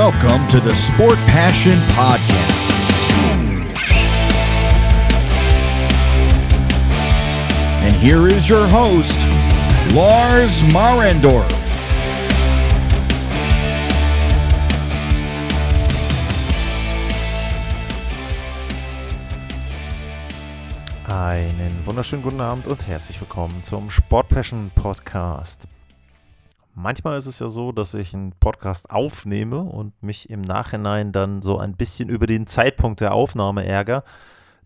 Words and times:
Welcome 0.00 0.48
to 0.48 0.60
the 0.60 0.74
Sport 0.74 1.18
Passion 1.26 1.78
Podcast. 1.88 2.30
And 7.84 7.94
here 7.96 8.26
is 8.26 8.48
your 8.48 8.66
host, 8.66 9.18
Lars 9.94 10.62
Marendorf. 10.72 11.46
Einen 21.06 21.82
wunderschönen 21.84 22.22
guten 22.22 22.40
Abend 22.40 22.66
und 22.66 22.86
herzlich 22.86 23.20
willkommen 23.20 23.62
zum 23.62 23.90
Sport 23.90 24.30
Passion 24.30 24.70
Podcast. 24.74 25.68
Manchmal 26.74 27.18
ist 27.18 27.26
es 27.26 27.38
ja 27.40 27.48
so, 27.48 27.72
dass 27.72 27.94
ich 27.94 28.14
einen 28.14 28.32
Podcast 28.32 28.90
aufnehme 28.90 29.60
und 29.60 30.00
mich 30.02 30.30
im 30.30 30.40
Nachhinein 30.40 31.12
dann 31.12 31.42
so 31.42 31.58
ein 31.58 31.76
bisschen 31.76 32.08
über 32.08 32.26
den 32.26 32.46
Zeitpunkt 32.46 33.00
der 33.00 33.12
Aufnahme 33.12 33.66
ärgere, 33.66 34.04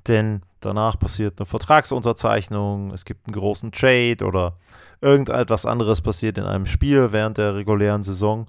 denn 0.06 0.42
danach 0.60 0.98
passiert 0.98 1.38
eine 1.38 1.46
Vertragsunterzeichnung, 1.46 2.92
es 2.92 3.04
gibt 3.04 3.26
einen 3.26 3.34
großen 3.34 3.72
Trade 3.72 4.24
oder 4.24 4.56
irgendetwas 5.00 5.66
anderes 5.66 6.02
passiert 6.02 6.38
in 6.38 6.45
einem 6.45 6.66
Spiel 6.66 7.12
während 7.12 7.38
der 7.38 7.54
regulären 7.54 8.02
Saison 8.02 8.46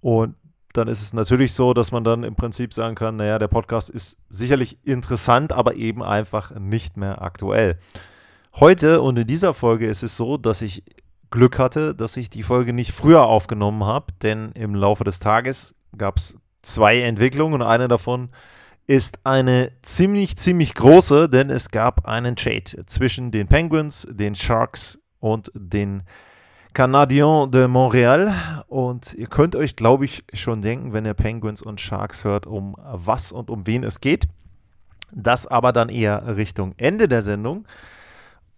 und 0.00 0.34
dann 0.72 0.88
ist 0.88 1.00
es 1.00 1.12
natürlich 1.12 1.54
so, 1.54 1.72
dass 1.72 1.90
man 1.90 2.04
dann 2.04 2.22
im 2.22 2.34
Prinzip 2.34 2.74
sagen 2.74 2.94
kann, 2.96 3.16
naja, 3.16 3.38
der 3.38 3.48
Podcast 3.48 3.88
ist 3.88 4.18
sicherlich 4.28 4.78
interessant, 4.84 5.52
aber 5.52 5.76
eben 5.76 6.02
einfach 6.02 6.50
nicht 6.50 6.96
mehr 6.96 7.22
aktuell. 7.22 7.78
Heute 8.56 9.00
und 9.00 9.18
in 9.18 9.26
dieser 9.26 9.54
Folge 9.54 9.86
ist 9.86 10.02
es 10.02 10.16
so, 10.16 10.36
dass 10.36 10.62
ich 10.62 10.82
Glück 11.30 11.58
hatte, 11.58 11.94
dass 11.94 12.16
ich 12.16 12.30
die 12.30 12.42
Folge 12.42 12.72
nicht 12.72 12.92
früher 12.92 13.24
aufgenommen 13.24 13.84
habe, 13.84 14.06
denn 14.22 14.52
im 14.52 14.74
Laufe 14.74 15.04
des 15.04 15.18
Tages 15.18 15.74
gab 15.96 16.18
es 16.18 16.36
zwei 16.62 17.00
Entwicklungen 17.02 17.60
und 17.60 17.66
eine 17.66 17.88
davon 17.88 18.30
ist 18.86 19.18
eine 19.24 19.72
ziemlich, 19.82 20.36
ziemlich 20.36 20.74
große, 20.74 21.28
denn 21.28 21.50
es 21.50 21.70
gab 21.70 22.06
einen 22.06 22.36
Trade 22.36 22.86
zwischen 22.86 23.32
den 23.32 23.48
Penguins, 23.48 24.06
den 24.08 24.34
Sharks 24.34 24.98
und 25.18 25.50
den 25.54 26.04
Canadiens 26.72 27.50
de 27.50 27.66
Montréal. 27.66 28.32
Und 28.68 29.14
ihr 29.14 29.26
könnt 29.26 29.56
euch, 29.56 29.74
glaube 29.74 30.04
ich, 30.04 30.24
schon 30.34 30.62
denken, 30.62 30.92
wenn 30.92 31.04
ihr 31.04 31.14
Penguins 31.14 31.62
und 31.62 31.80
Sharks 31.80 32.24
hört, 32.24 32.46
um 32.46 32.76
was 32.78 33.32
und 33.32 33.50
um 33.50 33.66
wen 33.66 33.82
es 33.82 34.00
geht. 34.00 34.28
Das 35.10 35.46
aber 35.46 35.72
dann 35.72 35.88
eher 35.88 36.36
Richtung 36.36 36.74
Ende 36.76 37.08
der 37.08 37.22
Sendung. 37.22 37.66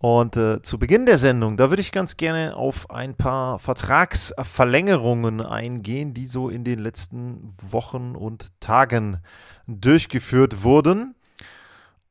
Und 0.01 0.37
äh, 0.37 0.63
zu 0.63 0.79
Beginn 0.79 1.07
der 1.07 1.19
Sendung, 1.19 1.57
da 1.57 1.71
würde 1.71 1.81
ich 1.81 1.91
ganz 1.91 2.17
gerne 2.17 2.55
auf 2.55 2.89
ein 2.91 3.15
paar 3.15 3.59
Vertragsverlängerungen 3.59 5.45
eingehen, 5.45 6.15
die 6.15 6.29
so 6.29 6.49
in 6.49 6.63
den 6.63 6.79
letzten 6.79 7.53
Wochen 7.61 8.15
und 8.15 8.61
Tagen 8.61 9.19
durchgeführt 9.67 10.63
wurden. 10.63 11.17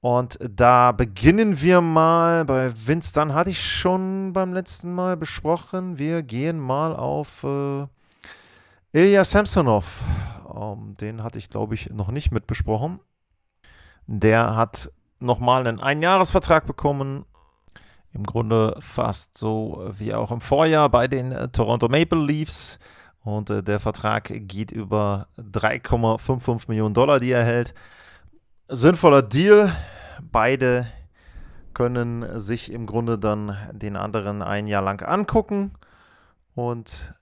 Und 0.01 0.37
da 0.41 0.91
beginnen 0.91 1.61
wir 1.61 1.79
mal 1.79 2.43
bei 2.43 2.71
Vince 2.75 3.13
Dunn, 3.13 3.33
hatte 3.33 3.51
ich 3.51 3.65
schon 3.65 4.33
beim 4.33 4.53
letzten 4.53 4.93
Mal 4.93 5.15
besprochen. 5.15 5.97
Wir 5.97 6.23
gehen 6.23 6.59
mal 6.59 6.93
auf 6.93 7.43
äh, 7.45 7.87
Ilya 8.91 9.23
Samsonov. 9.23 10.03
Ähm, 10.53 10.95
den 10.99 11.23
hatte 11.23 11.39
ich, 11.39 11.49
glaube 11.49 11.73
ich, 11.73 11.89
noch 11.89 12.11
nicht 12.11 12.31
mit 12.31 12.47
besprochen. 12.47 12.99
Der 14.07 14.57
hat 14.57 14.91
nochmal 15.19 15.65
einen 15.65 15.79
Einjahresvertrag 15.79 16.65
bekommen 16.65 17.25
im 18.13 18.25
Grunde 18.25 18.75
fast 18.79 19.37
so 19.37 19.91
wie 19.97 20.13
auch 20.13 20.31
im 20.31 20.41
Vorjahr 20.41 20.89
bei 20.89 21.07
den 21.07 21.31
äh, 21.31 21.49
Toronto 21.49 21.87
Maple 21.87 22.23
Leafs. 22.23 22.79
Und 23.23 23.49
äh, 23.49 23.61
der 23.61 23.79
Vertrag 23.79 24.31
geht 24.47 24.71
über 24.71 25.27
3,55 25.37 26.69
Millionen 26.69 26.93
Dollar, 26.93 27.19
die 27.19 27.31
er 27.31 27.43
hält. 27.43 27.73
Sinnvoller 28.69 29.21
Deal. 29.21 29.71
Beide 30.21 30.87
können 31.73 32.39
sich 32.39 32.71
im 32.71 32.87
Grunde 32.87 33.19
dann 33.19 33.55
den 33.71 33.95
anderen 33.95 34.41
ein 34.41 34.65
Jahr 34.67 34.81
lang 34.81 35.03
angucken. 35.03 35.73
Und 36.55 37.13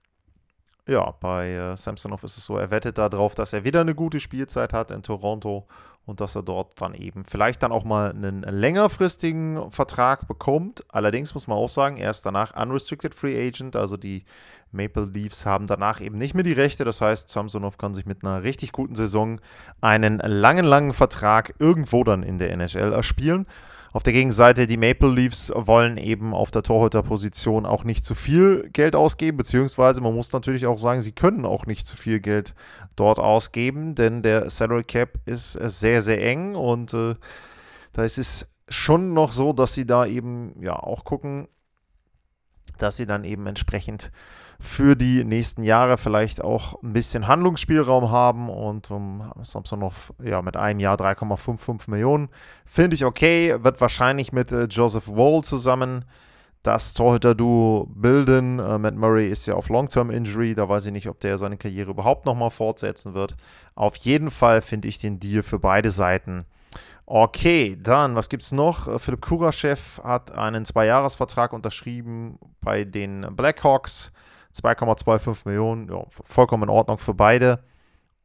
ja, 0.88 1.12
bei 1.20 1.52
äh, 1.52 1.76
Samsonov 1.76 2.24
ist 2.24 2.38
es 2.38 2.46
so, 2.46 2.58
er 2.58 2.72
wettet 2.72 2.98
darauf, 2.98 3.36
dass 3.36 3.54
er 3.54 3.64
wieder 3.64 3.82
eine 3.82 3.96
gute 3.96 4.20
Spielzeit 4.20 4.72
hat 4.72 4.92
in 4.92 5.04
Toronto 5.04 5.68
und 6.06 6.22
dass 6.22 6.36
er 6.36 6.44
dort 6.44 6.80
dann 6.82 6.94
eben 6.94 7.26
vielleicht 7.26 7.64
dann 7.64 7.72
auch 7.72 7.84
mal 7.84 8.12
einen 8.12 8.42
längerfristigen 8.42 9.72
Vertrag 9.72 10.28
bekommt. 10.28 10.84
Allerdings 10.90 11.34
muss 11.34 11.48
man 11.48 11.58
auch 11.58 11.70
sagen, 11.70 11.98
er 11.98 12.12
ist 12.12 12.26
danach 12.26 12.56
Unrestricted 12.56 13.14
Free 13.14 13.48
Agent, 13.48 13.76
also 13.76 13.98
die 13.98 14.24
Maple 14.72 15.06
Leafs 15.06 15.46
haben 15.46 15.68
danach 15.68 16.02
eben 16.02 16.18
nicht 16.18 16.36
mehr 16.36 16.44
die 16.44 16.54
Rechte. 16.54 16.84
Das 16.84 17.02
heißt, 17.02 17.30
Samsonov 17.30 17.78
kann 17.78 17.94
sich 17.94 18.06
mit 18.06 18.24
einer 18.24 18.44
richtig 18.44 18.72
guten 18.72 18.96
Saison 18.96 19.40
einen 19.82 20.20
langen, 20.20 20.66
langen 20.66 20.94
Vertrag 20.94 21.56
irgendwo 21.60 22.04
dann 22.04 22.24
in 22.24 22.38
der 22.38 22.52
NHL 22.52 22.94
erspielen. 22.94 23.48
Auf 23.96 24.04
der 24.04 24.12
Gegenseite, 24.12 24.68
die 24.68 24.76
Maple 24.76 25.10
Leafs 25.10 25.54
wollen 25.56 25.96
eben 25.96 26.34
auf 26.34 26.52
der 26.52 26.64
Torhüterposition 26.64 27.66
auch 27.66 27.86
nicht 27.86 28.04
zu 28.04 28.14
viel 28.14 28.70
Geld 28.74 28.94
ausgeben, 28.94 29.38
beziehungsweise 29.38 30.02
man 30.02 30.14
muss 30.14 30.34
natürlich 30.34 30.66
auch 30.66 30.78
sagen, 30.78 31.00
sie 31.00 31.14
können 31.14 31.46
auch 31.46 31.66
nicht 31.66 31.88
zu 31.88 31.96
viel 31.96 32.20
Geld 32.20 32.56
dort 32.98 33.20
ausgeben, 33.20 33.96
denn 33.96 34.22
der 34.22 34.50
Salary 34.50 34.84
Cap 34.84 35.12
ist 35.24 35.54
sehr, 35.54 36.02
sehr 36.02 36.22
eng 36.22 36.56
und 36.56 36.94
äh, 36.94 37.16
da 37.94 38.04
ist 38.04 38.18
es 38.18 38.50
schon 38.68 39.14
noch 39.14 39.32
so, 39.32 39.54
dass 39.54 39.74
sie 39.74 39.86
da 39.86 40.06
eben 40.06 40.62
ja 40.62 40.76
auch 40.76 41.06
gucken, 41.06 41.48
dass 42.78 42.98
sie 42.98 43.06
dann 43.06 43.24
eben 43.24 43.48
entsprechend 43.48 44.12
für 44.60 44.96
die 44.96 45.24
nächsten 45.24 45.64
Jahre 45.64 45.98
vielleicht 45.98 46.44
auch 46.44 46.82
ein 46.82 46.94
bisschen 46.94 47.28
Handlungsspielraum 47.28 48.12
haben 48.12 48.50
und 48.50 48.90
um, 48.92 49.32
Samsung 49.44 49.80
noch 49.80 49.94
ja, 50.24 50.42
mit 50.42 50.58
einem 50.58 50.80
Jahr 50.80 50.98
3,55 50.98 51.90
Millionen. 51.90 52.30
Finde 52.66 52.96
ich 52.96 53.06
okay, 53.06 53.56
wird 53.62 53.82
wahrscheinlich 53.82 54.32
mit 54.32 54.52
äh, 54.52 54.66
Joseph 54.66 55.10
Wall 55.10 55.44
zusammen 55.44 56.06
das 56.64 56.94
Torhüter-Duo 56.94 57.88
bilden. 57.94 58.60
Äh, 58.60 58.78
Matt 58.80 58.96
Murray 58.96 59.28
ist 59.28 59.46
ja 59.46 59.54
auf 59.56 59.70
Long-Term-Injury, 59.70 60.56
da 60.56 60.68
weiß 60.68 60.88
ich 60.88 60.92
nicht, 60.92 61.10
ob 61.10 61.20
der 61.20 61.38
seine 61.38 61.58
Karriere 61.58 61.92
überhaupt 61.92 62.26
nochmal 62.26 62.50
fortsetzen 62.50 63.14
wird. 63.14 63.36
Auf 63.76 63.96
jeden 63.98 64.32
Fall 64.32 64.62
finde 64.62 64.88
ich 64.88 64.98
den 64.98 65.20
Deal 65.20 65.44
für 65.44 65.60
beide 65.60 65.92
Seiten 65.92 66.46
Okay, 67.08 67.78
dann, 67.80 68.16
was 68.16 68.30
gibt 68.30 68.42
es 68.42 68.52
noch? 68.52 68.88
Äh, 68.88 68.98
Philipp 68.98 69.22
Kuraschew 69.22 69.78
hat 70.04 70.32
einen 70.32 70.66
Zweijahresvertrag 70.66 71.54
unterschrieben 71.54 72.40
bei 72.62 72.84
den 72.84 73.28
Blackhawks. 73.36 74.12
2,25 74.56 75.42
Millionen, 75.46 75.90
ja, 75.90 76.04
vollkommen 76.24 76.64
in 76.64 76.70
Ordnung 76.70 76.98
für 76.98 77.14
beide. 77.14 77.64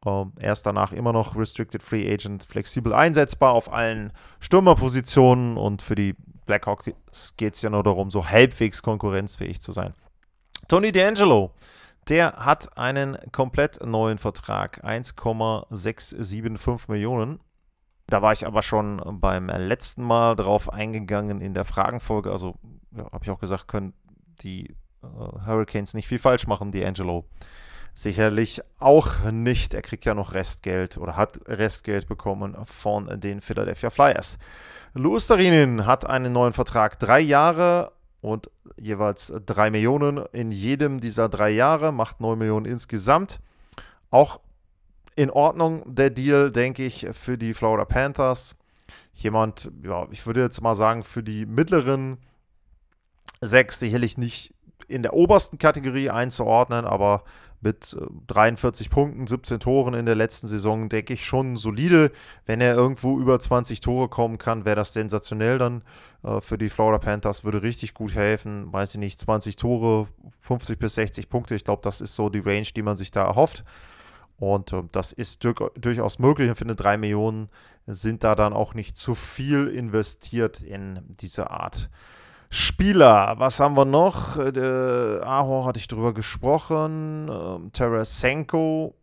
Ähm, 0.05 0.33
er 0.39 0.53
ist 0.53 0.65
danach 0.65 0.91
immer 0.91 1.13
noch 1.13 1.35
Restricted 1.35 1.83
Free 1.83 2.11
Agent, 2.11 2.43
flexibel 2.43 2.93
einsetzbar 2.93 3.53
auf 3.53 3.71
allen 3.71 4.11
Stürmerpositionen 4.39 5.57
und 5.57 5.81
für 5.81 5.95
die 5.95 6.15
Blackhawks 6.45 7.35
geht 7.37 7.55
es 7.55 7.61
ja 7.61 7.69
nur 7.69 7.83
darum, 7.83 8.11
so 8.11 8.29
halbwegs 8.29 8.81
konkurrenzfähig 8.81 9.61
zu 9.61 9.71
sein. 9.71 9.93
Tony 10.67 10.89
D'Angelo, 10.89 11.51
der 12.09 12.33
hat 12.33 12.77
einen 12.77 13.17
komplett 13.31 13.83
neuen 13.85 14.17
Vertrag, 14.17 14.83
1,675 14.83 16.87
Millionen. 16.87 17.39
Da 18.07 18.21
war 18.21 18.33
ich 18.33 18.45
aber 18.45 18.61
schon 18.61 19.01
beim 19.21 19.47
letzten 19.47 20.03
Mal 20.03 20.35
drauf 20.35 20.73
eingegangen 20.73 21.41
in 21.41 21.53
der 21.53 21.65
Fragenfolge. 21.65 22.31
Also 22.31 22.55
ja, 22.95 23.05
habe 23.11 23.23
ich 23.23 23.29
auch 23.29 23.39
gesagt, 23.39 23.67
können 23.67 23.93
die 24.41 24.75
Hurricanes 25.01 25.93
nicht 25.93 26.07
viel 26.07 26.19
falsch 26.19 26.47
machen, 26.47 26.71
die 26.71 26.85
Angelo. 26.85 27.25
Sicherlich 27.93 28.61
auch 28.79 29.19
nicht. 29.31 29.73
Er 29.73 29.81
kriegt 29.81 30.05
ja 30.05 30.13
noch 30.13 30.33
Restgeld 30.33 30.97
oder 30.97 31.17
hat 31.17 31.39
Restgeld 31.47 32.07
bekommen 32.07 32.55
von 32.65 33.19
den 33.19 33.41
Philadelphia 33.41 33.89
Flyers. 33.89 34.37
Louis 34.93 35.25
Starinin 35.25 35.85
hat 35.85 36.05
einen 36.05 36.33
neuen 36.33 36.53
Vertrag, 36.53 36.99
drei 36.99 37.19
Jahre 37.19 37.91
und 38.21 38.49
jeweils 38.79 39.33
drei 39.45 39.69
Millionen 39.69 40.23
in 40.31 40.51
jedem 40.51 41.01
dieser 41.01 41.27
drei 41.27 41.49
Jahre, 41.49 41.91
macht 41.91 42.21
neun 42.21 42.39
Millionen 42.39 42.65
insgesamt. 42.65 43.39
Auch 44.09 44.39
in 45.15 45.29
Ordnung 45.29 45.83
der 45.85 46.09
Deal, 46.09 46.51
denke 46.51 46.85
ich, 46.85 47.07
für 47.11 47.37
die 47.37 47.53
Florida 47.53 47.85
Panthers. 47.85 48.55
Jemand, 49.13 49.69
ja, 49.83 50.07
ich 50.11 50.25
würde 50.25 50.41
jetzt 50.41 50.61
mal 50.61 50.75
sagen, 50.75 51.03
für 51.03 51.23
die 51.23 51.45
mittleren 51.45 52.17
sechs 53.41 53.79
sicherlich 53.79 54.17
nicht 54.17 54.53
in 54.91 55.03
der 55.03 55.13
obersten 55.13 55.57
Kategorie 55.57 56.09
einzuordnen, 56.09 56.85
aber 56.85 57.23
mit 57.61 57.95
43 58.27 58.87
äh, 58.87 58.89
Punkten, 58.89 59.27
17 59.27 59.59
Toren 59.59 59.93
in 59.93 60.05
der 60.05 60.15
letzten 60.15 60.47
Saison, 60.47 60.89
denke 60.89 61.13
ich 61.13 61.25
schon 61.25 61.57
solide. 61.57 62.11
Wenn 62.45 62.59
er 62.59 62.73
irgendwo 62.73 63.19
über 63.19 63.39
20 63.39 63.81
Tore 63.81 64.09
kommen 64.09 64.37
kann, 64.37 64.65
wäre 64.65 64.75
das 64.75 64.93
sensationell 64.93 65.59
dann 65.59 65.83
äh, 66.23 66.41
für 66.41 66.57
die 66.57 66.69
Florida 66.69 66.97
Panthers, 66.97 67.43
würde 67.43 67.61
richtig 67.61 67.93
gut 67.93 68.15
helfen. 68.15 68.73
Weiß 68.73 68.95
ich 68.95 68.99
nicht, 68.99 69.19
20 69.19 69.55
Tore, 69.55 70.07
50 70.41 70.79
bis 70.79 70.95
60 70.95 71.29
Punkte. 71.29 71.55
Ich 71.55 71.63
glaube, 71.63 71.83
das 71.83 72.01
ist 72.01 72.15
so 72.15 72.29
die 72.29 72.39
Range, 72.39 72.67
die 72.75 72.81
man 72.81 72.95
sich 72.95 73.11
da 73.11 73.25
erhofft. 73.25 73.63
Und 74.37 74.73
äh, 74.73 74.81
das 74.91 75.13
ist 75.13 75.43
durchaus 75.43 76.17
möglich. 76.17 76.49
Ich 76.49 76.57
finde, 76.57 76.75
3 76.75 76.97
Millionen 76.97 77.49
sind 77.85 78.23
da 78.23 78.33
dann 78.33 78.53
auch 78.53 78.73
nicht 78.73 78.97
zu 78.97 79.13
viel 79.13 79.67
investiert 79.67 80.61
in 80.61 80.99
diese 81.19 81.51
Art 81.51 81.89
Spieler, 82.53 83.35
was 83.37 83.61
haben 83.61 83.77
wir 83.77 83.85
noch? 83.85 84.37
Äh, 84.37 85.21
Aho 85.23 85.63
hatte 85.65 85.79
ich 85.79 85.87
drüber 85.87 86.13
gesprochen. 86.13 87.31
Ähm, 87.31 87.71
Tarasenko 87.71 88.93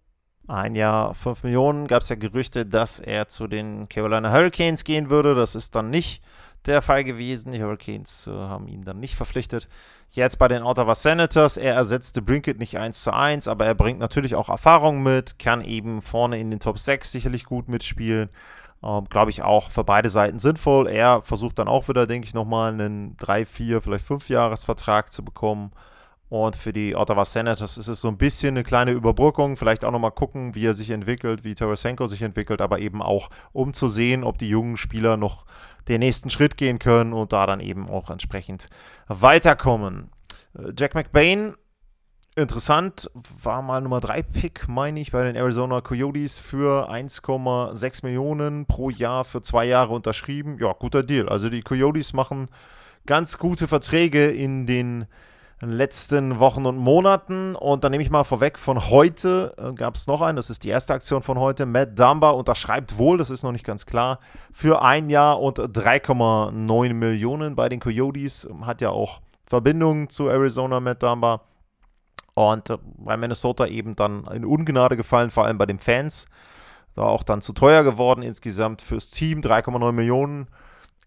Ein 0.47 0.75
Jahr 0.75 1.15
5 1.15 1.45
Millionen. 1.45 1.87
Gab 1.87 2.03
es 2.03 2.11
ja 2.11 2.17
Gerüchte, 2.17 2.67
dass 2.67 3.00
er 3.00 3.29
zu 3.29 3.47
den 3.47 3.89
Carolina 3.89 4.31
Hurricanes 4.31 4.85
gehen 4.85 5.09
würde. 5.09 5.35
Das 5.35 5.55
ist 5.55 5.75
dann 5.75 5.89
nicht 5.89 6.23
der 6.67 6.83
Fall 6.83 7.05
gewesen. 7.05 7.53
Die 7.53 7.62
Hurricanes 7.62 8.27
äh, 8.27 8.33
haben 8.33 8.69
ihn 8.69 8.83
dann 8.83 9.00
nicht 9.00 9.15
verpflichtet. 9.15 9.67
Jetzt 10.11 10.39
bei 10.39 10.49
den 10.49 10.62
Ottawa 10.62 10.95
Senators. 10.95 11.56
Er 11.56 11.73
ersetzte 11.73 12.21
Brinkett 12.21 12.59
nicht 12.59 12.77
1 12.77 13.03
zu 13.03 13.15
1, 13.15 13.49
aber 13.49 13.65
er 13.65 13.75
bringt 13.75 13.99
natürlich 13.99 14.35
auch 14.35 14.50
Erfahrung 14.50 15.03
mit, 15.03 15.39
kann 15.39 15.65
eben 15.65 16.03
vorne 16.03 16.39
in 16.39 16.50
den 16.50 16.61
Top 16.61 16.79
6 16.79 17.11
sicherlich 17.11 17.45
gut 17.45 17.71
mitspielen. 17.71 18.29
Ähm, 18.83 19.05
Glaube 19.09 19.31
ich 19.31 19.43
auch 19.43 19.71
für 19.71 19.85
beide 19.85 20.09
Seiten 20.09 20.39
sinnvoll. 20.39 20.89
Er 20.89 21.23
versucht 21.23 21.59
dann 21.59 21.69
auch 21.69 21.89
wieder, 21.89 22.07
denke 22.07 22.27
ich, 22.27 22.35
nochmal 22.35 22.73
einen 22.73 23.17
3, 23.17 23.47
4, 23.47 23.83
vielleicht 23.83 24.05
5 24.05 24.29
Jahresvertrag 24.29 25.13
zu 25.13 25.25
bekommen. 25.25 25.73
Und 26.29 26.57
für 26.57 26.75
die 26.75 26.95
Ottawa 26.95 27.25
Senators 27.25 27.79
ist 27.79 27.89
es 27.89 28.03
so 28.03 28.09
ein 28.09 28.19
bisschen 28.19 28.51
eine 28.51 28.63
kleine 28.63 28.91
Überbrückung. 28.93 29.57
Vielleicht 29.57 29.85
auch 29.85 29.91
nochmal 29.91 30.13
gucken, 30.13 30.55
wie 30.55 30.67
er 30.67 30.75
sich 30.75 30.91
entwickelt, 30.91 31.43
wie 31.43 31.55
Tarasenko 31.55 32.07
sich 32.07 32.21
entwickelt, 32.21 32.61
aber 32.61 32.81
eben 32.81 33.01
auch, 33.01 33.31
um 33.53 33.73
zu 33.73 33.89
sehen, 33.89 34.25
ob 34.25 34.37
die 34.37 34.49
jungen 34.49 34.77
Spieler 34.77 35.17
noch 35.17 35.47
den 35.89 36.01
nächsten 36.01 36.29
Schritt 36.29 36.59
gehen 36.59 36.79
können 36.79 37.15
und 37.15 37.33
da 37.33 37.47
dann 37.47 37.61
eben 37.61 37.89
auch 37.89 38.11
entsprechend 38.11 38.69
weiterkommen. 39.07 40.11
Äh, 40.57 40.73
Jack 40.79 40.95
McBain 40.95 41.55
Interessant, 42.38 43.11
war 43.43 43.62
mal 43.62 43.81
Nummer 43.81 43.99
3 43.99 44.23
Pick, 44.23 44.69
meine 44.69 45.00
ich, 45.00 45.11
bei 45.11 45.25
den 45.25 45.35
Arizona 45.35 45.81
Coyotes 45.81 46.38
für 46.38 46.88
1,6 46.88 48.06
Millionen 48.06 48.64
pro 48.64 48.90
Jahr 48.90 49.25
für 49.25 49.43
zwei 49.43 49.64
Jahre 49.64 49.93
unterschrieben. 49.93 50.56
Ja, 50.61 50.73
guter 50.73 51.02
Deal. 51.02 51.29
Also 51.29 51.49
die 51.49 51.62
Coyotes 51.62 52.12
machen 52.12 52.49
ganz 53.06 53.38
gute 53.38 53.67
Verträge 53.67 54.29
in 54.29 54.67
den 54.67 55.06
letzten 55.61 56.38
Wochen 56.38 56.64
und 56.64 56.76
Monaten. 56.76 57.56
Und 57.56 57.82
dann 57.82 57.90
nehme 57.90 58.05
ich 58.05 58.11
mal 58.11 58.23
vorweg, 58.23 58.56
von 58.56 58.88
heute 58.88 59.52
äh, 59.58 59.75
gab 59.75 59.96
es 59.96 60.06
noch 60.06 60.23
einen, 60.23 60.37
das 60.37 60.49
ist 60.49 60.62
die 60.62 60.69
erste 60.69 60.94
Aktion 60.94 61.23
von 61.23 61.40
heute. 61.40 61.67
Matt 61.67 61.99
Dumba 61.99 62.31
unterschreibt 62.31 62.99
wohl, 62.99 63.19
das 63.19 63.31
ist 63.31 63.43
noch 63.43 63.50
nicht 63.50 63.67
ganz 63.67 63.85
klar, 63.85 64.20
für 64.52 64.81
ein 64.81 65.11
Jahr 65.11 65.40
und 65.40 65.58
3,9 65.58 66.94
Millionen 66.94 67.56
bei 67.56 67.69
den 67.69 67.81
Coyotes. 67.81 68.49
Hat 68.61 68.81
ja 68.81 68.90
auch 68.90 69.23
Verbindungen 69.44 70.08
zu 70.08 70.29
Arizona, 70.29 70.79
Matt 70.79 71.02
Dumba. 71.02 71.40
Und 72.38 72.70
äh, 72.70 72.79
bei 72.99 73.17
Minnesota 73.17 73.67
eben 73.67 73.96
dann 73.96 74.25
in 74.26 74.44
Ungnade 74.44 74.96
gefallen, 74.96 75.32
vor 75.32 75.44
allem 75.44 75.58
bei 75.58 75.67
den 75.67 75.81
Fans. 75.81 76.26
Da 76.94 77.02
auch 77.02 77.25
dann 77.25 77.43
zu 77.43 77.52
teuer 77.52 77.82
geworden 77.82 78.23
insgesamt 78.23 78.81
fürs 78.81 79.11
Team. 79.11 79.40
3,9 79.40 79.90
Millionen 79.90 80.46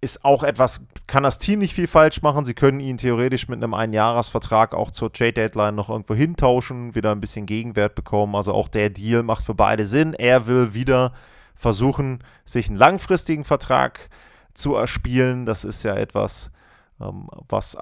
ist 0.01 0.25
auch 0.25 0.43
etwas, 0.43 0.85
kann 1.07 1.23
das 1.23 1.39
Team 1.39 1.59
nicht 1.59 1.73
viel 1.73 1.87
falsch 1.87 2.21
machen. 2.21 2.43
Sie 2.43 2.53
können 2.53 2.81
ihn 2.81 2.97
theoretisch 2.97 3.47
mit 3.47 3.63
einem 3.63 3.73
Einjahresvertrag 3.73 4.75
auch 4.75 4.91
zur 4.91 5.13
Trade-Deadline 5.13 5.73
noch 5.73 5.89
irgendwo 5.89 6.15
hintauschen, 6.15 6.95
wieder 6.95 7.13
ein 7.13 7.21
bisschen 7.21 7.45
Gegenwert 7.45 7.95
bekommen. 7.95 8.35
Also 8.35 8.53
auch 8.53 8.67
der 8.67 8.89
Deal 8.89 9.23
macht 9.23 9.45
für 9.45 9.55
beide 9.55 9.85
Sinn. 9.85 10.13
Er 10.13 10.47
will 10.47 10.73
wieder 10.73 11.13
versuchen, 11.55 12.23
sich 12.43 12.67
einen 12.67 12.77
langfristigen 12.77 13.45
Vertrag 13.45 14.09
zu 14.53 14.75
erspielen. 14.75 15.45
Das 15.45 15.63
ist 15.63 15.83
ja 15.83 15.95
etwas, 15.95 16.51
ähm, 16.99 17.29
was 17.47 17.77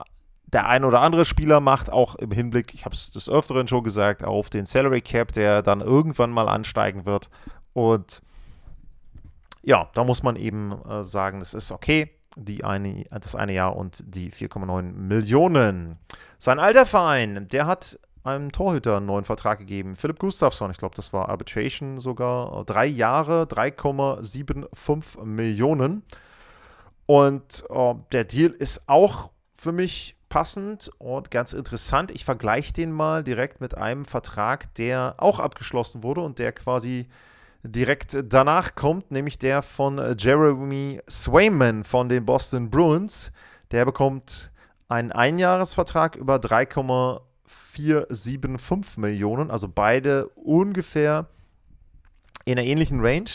der 0.53 0.65
ein 0.65 0.83
oder 0.83 1.01
andere 1.01 1.25
Spieler 1.25 1.59
macht, 1.59 1.91
auch 1.91 2.15
im 2.15 2.31
Hinblick, 2.31 2.73
ich 2.73 2.85
habe 2.85 2.95
es 2.95 3.11
des 3.11 3.29
Öfteren 3.29 3.67
schon 3.67 3.83
gesagt, 3.83 4.23
auf 4.23 4.49
den 4.49 4.65
Salary 4.65 5.01
Cap, 5.01 5.31
der 5.33 5.61
dann 5.61 5.81
irgendwann 5.81 6.31
mal 6.31 6.49
ansteigen 6.49 7.05
wird. 7.05 7.29
Und 7.73 8.21
ja, 9.61 9.89
da 9.93 10.03
muss 10.03 10.23
man 10.23 10.35
eben 10.35 10.71
äh, 10.87 11.03
sagen, 11.03 11.39
das 11.39 11.53
ist 11.53 11.71
okay, 11.71 12.11
die 12.35 12.63
eine, 12.63 13.05
das 13.09 13.35
eine 13.35 13.53
Jahr 13.53 13.75
und 13.75 14.03
die 14.07 14.31
4,9 14.31 14.93
Millionen. 14.93 15.97
Sein 16.37 16.59
alter 16.59 16.85
Verein, 16.85 17.47
der 17.49 17.67
hat 17.67 17.99
einem 18.23 18.51
Torhüter 18.51 18.97
einen 18.97 19.05
neuen 19.05 19.25
Vertrag 19.25 19.59
gegeben. 19.59 19.95
Philipp 19.95 20.19
Gustafsson, 20.19 20.71
ich 20.71 20.77
glaube, 20.77 20.95
das 20.95 21.13
war 21.13 21.29
Arbitration 21.29 21.99
sogar. 21.99 22.63
Drei 22.65 22.85
Jahre, 22.85 23.43
3,75 23.43 25.23
Millionen. 25.25 26.03
Und 27.05 27.65
äh, 27.69 27.95
der 28.11 28.23
Deal 28.25 28.51
ist 28.51 28.87
auch 28.87 29.31
für 29.53 29.71
mich 29.71 30.19
passend 30.29 30.91
und 30.99 31.31
ganz 31.31 31.53
interessant. 31.53 32.11
Ich 32.11 32.23
vergleiche 32.23 32.73
den 32.73 32.91
mal 32.91 33.23
direkt 33.23 33.61
mit 33.61 33.75
einem 33.75 34.05
Vertrag, 34.05 34.73
der 34.75 35.15
auch 35.17 35.39
abgeschlossen 35.39 36.03
wurde 36.03 36.21
und 36.21 36.39
der 36.39 36.53
quasi 36.53 37.07
direkt 37.63 38.17
danach 38.23 38.75
kommt, 38.75 39.11
nämlich 39.11 39.37
der 39.37 39.61
von 39.61 39.99
Jeremy 40.17 41.01
Swayman 41.09 41.83
von 41.83 42.07
den 42.07 42.25
Boston 42.25 42.69
Bruins. 42.69 43.33
Der 43.71 43.83
bekommt 43.85 44.51
einen 44.87 45.11
Einjahresvertrag 45.11 46.15
über 46.15 46.39
3,475 46.39 48.97
Millionen, 48.97 49.51
also 49.51 49.67
beide 49.67 50.29
ungefähr 50.29 51.27
in 52.45 52.57
einer 52.57 52.67
ähnlichen 52.67 53.01
Range. 53.01 53.29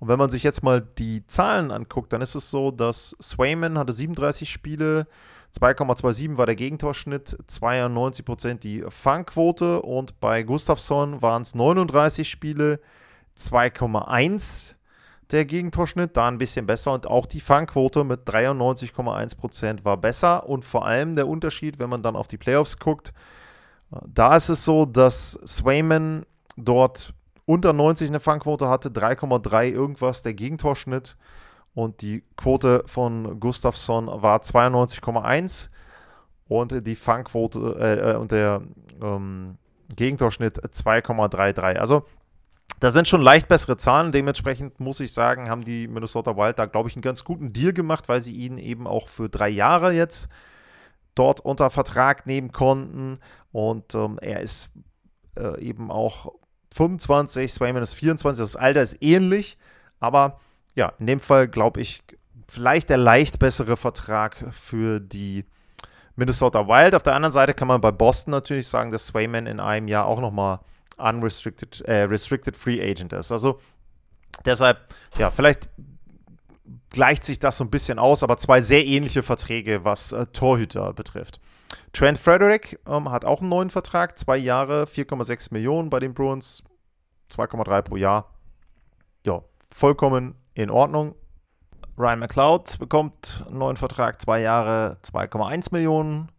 Und 0.00 0.08
wenn 0.08 0.18
man 0.18 0.30
sich 0.30 0.42
jetzt 0.42 0.62
mal 0.62 0.80
die 0.80 1.26
Zahlen 1.26 1.70
anguckt, 1.70 2.12
dann 2.12 2.20
ist 2.20 2.34
es 2.34 2.50
so, 2.50 2.70
dass 2.70 3.16
Swayman 3.20 3.78
hatte 3.78 3.92
37 3.92 4.50
Spiele, 4.50 5.06
2,27 5.56 6.36
war 6.36 6.46
der 6.46 6.56
Gegentorschnitt, 6.56 7.38
92% 7.48 8.54
die 8.54 8.84
Fangquote 8.88 9.82
und 9.82 10.20
bei 10.20 10.42
Gustafsson 10.42 11.22
waren 11.22 11.42
es 11.42 11.54
39 11.54 12.28
Spiele, 12.28 12.80
2,1 13.36 14.74
der 15.30 15.44
Gegentorschnitt, 15.44 16.16
da 16.16 16.28
ein 16.28 16.38
bisschen 16.38 16.66
besser 16.66 16.92
und 16.92 17.06
auch 17.06 17.26
die 17.26 17.40
Fangquote 17.40 18.04
mit 18.04 18.28
93,1% 18.28 19.84
war 19.84 19.96
besser 19.96 20.48
und 20.48 20.64
vor 20.64 20.86
allem 20.86 21.16
der 21.16 21.28
Unterschied, 21.28 21.78
wenn 21.78 21.90
man 21.90 22.02
dann 22.02 22.16
auf 22.16 22.28
die 22.28 22.38
Playoffs 22.38 22.78
guckt, 22.78 23.12
da 24.06 24.36
ist 24.36 24.48
es 24.48 24.64
so, 24.64 24.84
dass 24.84 25.32
Swayman 25.46 26.24
dort 26.56 27.14
unter 27.46 27.72
90 27.72 28.08
eine 28.08 28.20
Fangquote 28.20 28.68
hatte, 28.68 28.90
3,3 28.90 29.70
irgendwas 29.70 30.22
der 30.22 30.34
Gegentorschnitt 30.34 31.16
und 31.78 32.02
die 32.02 32.24
Quote 32.36 32.82
von 32.86 33.38
Gustafsson 33.38 34.08
war 34.08 34.40
92,1 34.40 35.68
und 36.48 36.84
die 36.84 36.96
Fangquote 36.96 37.76
äh, 37.78 38.10
äh, 38.10 38.16
und 38.16 38.32
der 38.32 38.62
ähm, 39.00 39.58
Gegentorschnitt 39.94 40.58
2,33. 40.58 41.76
Also 41.76 42.02
das 42.80 42.94
sind 42.94 43.06
schon 43.06 43.22
leicht 43.22 43.46
bessere 43.46 43.76
Zahlen. 43.76 44.10
Dementsprechend 44.10 44.80
muss 44.80 44.98
ich 44.98 45.12
sagen, 45.12 45.48
haben 45.48 45.62
die 45.62 45.86
Minnesota 45.86 46.36
Wild 46.36 46.58
da, 46.58 46.66
glaube 46.66 46.88
ich, 46.88 46.96
einen 46.96 47.02
ganz 47.02 47.22
guten 47.22 47.52
Deal 47.52 47.72
gemacht, 47.72 48.08
weil 48.08 48.20
sie 48.20 48.34
ihn 48.34 48.58
eben 48.58 48.88
auch 48.88 49.08
für 49.08 49.28
drei 49.28 49.48
Jahre 49.48 49.92
jetzt 49.92 50.28
dort 51.14 51.38
unter 51.38 51.70
Vertrag 51.70 52.26
nehmen 52.26 52.50
konnten. 52.50 53.20
Und 53.52 53.94
ähm, 53.94 54.18
er 54.20 54.40
ist 54.40 54.72
äh, 55.36 55.60
eben 55.60 55.92
auch 55.92 56.32
25, 56.72 57.52
Swayman 57.52 57.84
ist 57.84 57.94
24, 57.94 58.42
das 58.42 58.56
Alter 58.56 58.82
ist 58.82 59.00
ähnlich, 59.00 59.58
aber 60.00 60.40
ja, 60.78 60.92
in 61.00 61.08
dem 61.08 61.20
Fall 61.20 61.48
glaube 61.48 61.80
ich, 61.80 62.04
vielleicht 62.48 62.88
der 62.88 62.98
leicht 62.98 63.40
bessere 63.40 63.76
Vertrag 63.76 64.36
für 64.50 65.00
die 65.00 65.44
Minnesota 66.14 66.68
Wild. 66.68 66.94
Auf 66.94 67.02
der 67.02 67.14
anderen 67.14 67.32
Seite 67.32 67.52
kann 67.52 67.66
man 67.66 67.80
bei 67.80 67.90
Boston 67.90 68.30
natürlich 68.30 68.68
sagen, 68.68 68.92
dass 68.92 69.08
Swayman 69.08 69.46
in 69.46 69.58
einem 69.58 69.88
Jahr 69.88 70.06
auch 70.06 70.20
nochmal 70.20 70.60
unrestricted, 70.96 71.80
äh, 71.80 72.02
restricted 72.02 72.56
free 72.56 72.80
agent 72.80 73.12
ist. 73.12 73.32
Also 73.32 73.58
deshalb, 74.44 74.78
ja, 75.18 75.32
vielleicht 75.32 75.68
gleicht 76.90 77.24
sich 77.24 77.40
das 77.40 77.56
so 77.56 77.64
ein 77.64 77.70
bisschen 77.70 77.98
aus, 77.98 78.22
aber 78.22 78.36
zwei 78.36 78.60
sehr 78.60 78.86
ähnliche 78.86 79.24
Verträge, 79.24 79.84
was 79.84 80.12
äh, 80.12 80.26
Torhüter 80.26 80.92
betrifft. 80.92 81.40
Trent 81.92 82.18
Frederick 82.18 82.78
ähm, 82.86 83.10
hat 83.10 83.24
auch 83.24 83.40
einen 83.40 83.50
neuen 83.50 83.70
Vertrag, 83.70 84.16
zwei 84.16 84.36
Jahre, 84.36 84.84
4,6 84.84 85.52
Millionen 85.52 85.90
bei 85.90 85.98
den 85.98 86.14
Bruins, 86.14 86.62
2,3 87.32 87.82
pro 87.82 87.96
Jahr. 87.96 88.32
Ja, 89.26 89.42
vollkommen 89.70 90.36
in 90.58 90.70
Ordnung. 90.70 91.14
Ryan 91.96 92.18
McLeod 92.18 92.78
bekommt 92.80 93.44
einen 93.46 93.58
neuen 93.58 93.76
Vertrag, 93.76 94.20
zwei 94.20 94.40
Jahre, 94.40 94.98
2,1 95.04 95.72
Millionen 95.72 96.32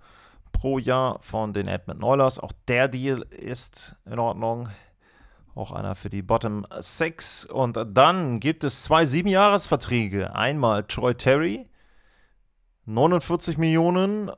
pro 0.52 0.78
Jahr 0.78 1.20
von 1.22 1.54
den 1.54 1.68
Edmund 1.68 2.04
Oilers. 2.04 2.38
Auch 2.38 2.52
der 2.68 2.90
Deal 2.90 3.22
ist 3.30 3.96
in 4.06 4.20
Ordnung. 4.20 4.70
Auch 5.56 5.72
einer 5.72 5.96
für 5.96 6.10
die 6.10 6.22
Bottom 6.22 6.68
Six. 6.80 7.46
Und 7.46 7.78
dann 7.94 8.42
gibt 8.42 8.66
es 8.66 8.84
zwei 8.84 9.06
Siebenjahresverträge. 9.06 10.36
Einmal 10.36 10.84
Troy 10.84 11.14
Terry, 11.16 11.70
49 12.86 13.58
Millionen, 13.58 14.32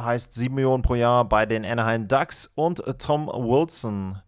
heißt 0.00 0.32
7 0.32 0.54
Millionen 0.54 0.82
pro 0.82 0.94
Jahr 0.94 1.26
bei 1.26 1.44
den 1.44 1.64
Anaheim 1.64 2.08
Ducks. 2.08 2.50
Und 2.54 2.82
Tom 2.98 3.26
Wilson, 3.26 4.18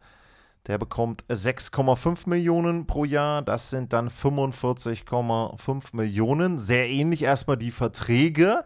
der 0.66 0.78
bekommt 0.78 1.24
6,5 1.24 2.28
Millionen 2.28 2.86
pro 2.86 3.04
Jahr. 3.04 3.42
Das 3.42 3.70
sind 3.70 3.92
dann 3.92 4.08
45,5 4.08 5.94
Millionen. 5.94 6.58
Sehr 6.58 6.88
ähnlich 6.88 7.22
erstmal 7.22 7.58
die 7.58 7.70
Verträge. 7.70 8.64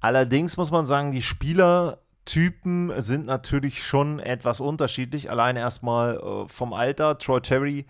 Allerdings 0.00 0.56
muss 0.56 0.70
man 0.70 0.86
sagen, 0.86 1.12
die 1.12 1.22
Spielertypen 1.22 2.92
sind 3.00 3.26
natürlich 3.26 3.84
schon 3.84 4.18
etwas 4.18 4.60
unterschiedlich. 4.60 5.30
Allein 5.30 5.56
erstmal 5.56 6.16
äh, 6.16 6.48
vom 6.48 6.72
Alter. 6.72 7.18
Troy 7.18 7.40
Terry 7.40 7.86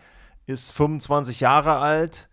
ist 0.46 0.72
25 0.72 1.40
Jahre 1.40 1.76
alt 1.76 2.28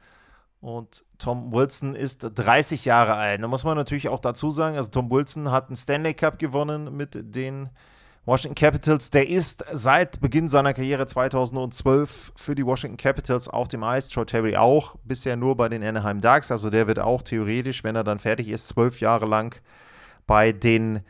und 0.61 1.03
Tom 1.19 1.51
Wilson 1.51 1.93
ist 1.93 2.27
30 2.33 2.85
Jahre 2.85 3.15
alt. 3.15 3.41
Da 3.41 3.47
muss 3.47 3.63
man 3.63 3.75
natürlich 3.75 4.09
auch 4.09 4.19
dazu 4.19 4.49
sagen, 4.49 4.77
also 4.77 4.89
Tom 4.89 5.11
Wilson 5.11 5.51
hat 5.51 5.67
einen 5.67 5.75
Stanley 5.75 6.13
Cup 6.13 6.39
gewonnen 6.39 6.95
mit 6.95 7.35
den 7.35 7.69
Washington 8.25 8.55
Capitals, 8.55 9.09
der 9.09 9.27
ist 9.27 9.65
seit 9.73 10.21
Beginn 10.21 10.47
seiner 10.47 10.73
Karriere 10.73 11.05
2012 11.05 12.31
für 12.37 12.55
die 12.55 12.65
Washington 12.65 12.95
Capitals 12.95 13.49
auf 13.49 13.67
dem 13.67 13.83
Eis. 13.83 14.07
Troy 14.07 14.25
Terry 14.25 14.55
auch, 14.55 14.95
bisher 15.03 15.35
nur 15.35 15.57
bei 15.57 15.67
den 15.67 15.83
Anaheim 15.83 16.21
Ducks. 16.21 16.49
Also 16.49 16.69
der 16.69 16.87
wird 16.87 16.99
auch 16.99 17.21
theoretisch, 17.21 17.83
wenn 17.83 17.97
er 17.97 18.05
dann 18.05 18.19
fertig 18.19 18.47
ist, 18.47 18.69
zwölf 18.69 19.01
Jahre 19.01 19.25
lang 19.25 19.59
bei 20.25 20.53
den 20.53 21.01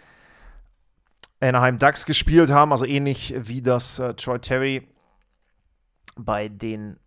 Anaheim 1.39 1.77
Ducks 1.77 2.08
gespielt 2.08 2.50
haben. 2.50 2.72
Also 2.72 2.86
ähnlich 2.86 3.36
wie 3.38 3.62
das 3.62 4.00
äh, 4.00 4.15
Troy 4.15 4.39
Terry 4.39 4.88
bei 6.15 6.48
den 6.48 6.98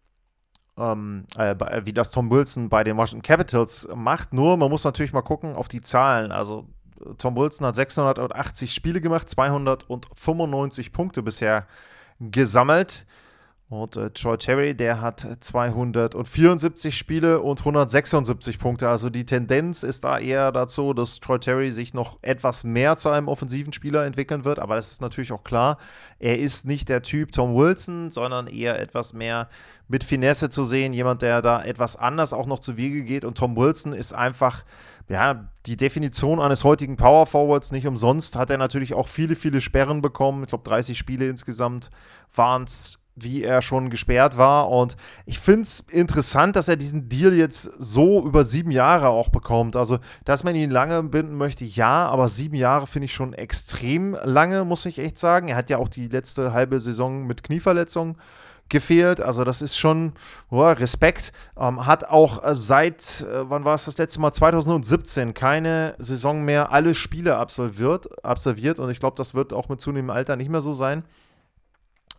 ähm, 0.78 1.24
äh, 1.36 1.56
wie 1.84 1.92
das 1.92 2.12
Tom 2.12 2.30
Wilson 2.30 2.68
bei 2.68 2.84
den 2.84 2.96
Washington 2.96 3.22
Capitals 3.22 3.88
macht. 3.92 4.32
Nur 4.32 4.56
man 4.56 4.70
muss 4.70 4.84
natürlich 4.84 5.12
mal 5.12 5.22
gucken 5.22 5.56
auf 5.56 5.66
die 5.66 5.82
Zahlen. 5.82 6.30
Also 6.30 6.68
Tom 7.18 7.36
Wilson 7.36 7.66
hat 7.66 7.76
680 7.76 8.72
Spiele 8.72 9.00
gemacht, 9.00 9.28
295 9.28 10.92
Punkte 10.92 11.22
bisher 11.22 11.66
gesammelt. 12.20 13.06
Und 13.68 13.96
äh, 13.96 14.10
Troy 14.10 14.36
Terry, 14.36 14.76
der 14.76 15.00
hat 15.00 15.26
274 15.40 16.96
Spiele 16.96 17.40
und 17.40 17.58
176 17.58 18.60
Punkte. 18.60 18.88
Also 18.88 19.10
die 19.10 19.26
Tendenz 19.26 19.82
ist 19.82 20.04
da 20.04 20.20
eher 20.20 20.52
dazu, 20.52 20.94
dass 20.94 21.18
Troy 21.18 21.40
Terry 21.40 21.72
sich 21.72 21.92
noch 21.92 22.20
etwas 22.22 22.62
mehr 22.62 22.96
zu 22.96 23.08
einem 23.08 23.26
offensiven 23.26 23.72
Spieler 23.72 24.04
entwickeln 24.04 24.44
wird. 24.44 24.60
Aber 24.60 24.76
das 24.76 24.92
ist 24.92 25.00
natürlich 25.00 25.32
auch 25.32 25.42
klar. 25.42 25.78
Er 26.20 26.38
ist 26.38 26.64
nicht 26.64 26.88
der 26.88 27.02
Typ 27.02 27.32
Tom 27.32 27.56
Wilson, 27.56 28.10
sondern 28.10 28.46
eher 28.46 28.78
etwas 28.78 29.14
mehr 29.14 29.48
mit 29.88 30.04
Finesse 30.04 30.48
zu 30.48 30.62
sehen. 30.62 30.92
Jemand, 30.92 31.22
der 31.22 31.42
da 31.42 31.60
etwas 31.60 31.96
anders 31.96 32.32
auch 32.32 32.46
noch 32.46 32.60
zu 32.60 32.76
Wege 32.76 33.02
geht. 33.02 33.24
Und 33.24 33.36
Tom 33.36 33.56
Wilson 33.56 33.92
ist 33.92 34.12
einfach 34.12 34.62
ja, 35.08 35.48
die 35.66 35.76
Definition 35.76 36.40
eines 36.40 36.64
heutigen 36.64 36.96
Power 36.96 37.26
Forwards 37.26 37.72
nicht 37.72 37.86
umsonst 37.86 38.36
hat 38.36 38.50
er 38.50 38.58
natürlich 38.58 38.94
auch 38.94 39.08
viele, 39.08 39.36
viele 39.36 39.60
Sperren 39.60 40.02
bekommen. 40.02 40.42
Ich 40.42 40.48
glaube, 40.48 40.68
30 40.68 40.98
Spiele 40.98 41.28
insgesamt 41.28 41.90
waren 42.34 42.64
es, 42.64 42.98
wie 43.14 43.44
er 43.44 43.62
schon 43.62 43.88
gesperrt 43.88 44.36
war. 44.36 44.68
Und 44.68 44.96
ich 45.24 45.38
finde 45.38 45.62
es 45.62 45.80
interessant, 45.80 46.56
dass 46.56 46.68
er 46.68 46.76
diesen 46.76 47.08
Deal 47.08 47.32
jetzt 47.32 47.70
so 47.78 48.24
über 48.26 48.42
sieben 48.42 48.72
Jahre 48.72 49.08
auch 49.08 49.28
bekommt. 49.28 49.76
Also, 49.76 49.98
dass 50.24 50.42
man 50.42 50.56
ihn 50.56 50.70
lange 50.70 51.02
binden 51.04 51.36
möchte, 51.36 51.64
ja, 51.64 52.08
aber 52.08 52.28
sieben 52.28 52.56
Jahre 52.56 52.86
finde 52.88 53.06
ich 53.06 53.14
schon 53.14 53.32
extrem 53.32 54.16
lange, 54.24 54.64
muss 54.64 54.86
ich 54.86 54.98
echt 54.98 55.18
sagen. 55.18 55.48
Er 55.48 55.56
hat 55.56 55.70
ja 55.70 55.78
auch 55.78 55.88
die 55.88 56.08
letzte 56.08 56.52
halbe 56.52 56.80
Saison 56.80 57.26
mit 57.26 57.44
Knieverletzungen 57.44 58.16
gefehlt. 58.68 59.20
Also 59.20 59.44
das 59.44 59.62
ist 59.62 59.76
schon 59.76 60.12
oh, 60.50 60.62
Respekt. 60.62 61.32
Ähm, 61.58 61.86
hat 61.86 62.04
auch 62.04 62.44
äh, 62.44 62.54
seit, 62.54 63.22
äh, 63.22 63.48
wann 63.48 63.64
war 63.64 63.74
es 63.74 63.84
das 63.84 63.98
letzte 63.98 64.20
Mal? 64.20 64.32
2017 64.32 65.34
keine 65.34 65.94
Saison 65.98 66.44
mehr 66.44 66.72
alle 66.72 66.94
Spiele 66.94 67.36
absolviert. 67.36 68.24
absolviert. 68.24 68.78
Und 68.78 68.90
ich 68.90 69.00
glaube, 69.00 69.16
das 69.16 69.34
wird 69.34 69.52
auch 69.52 69.68
mit 69.68 69.80
zunehmendem 69.80 70.16
Alter 70.16 70.36
nicht 70.36 70.50
mehr 70.50 70.60
so 70.60 70.72
sein. 70.72 71.04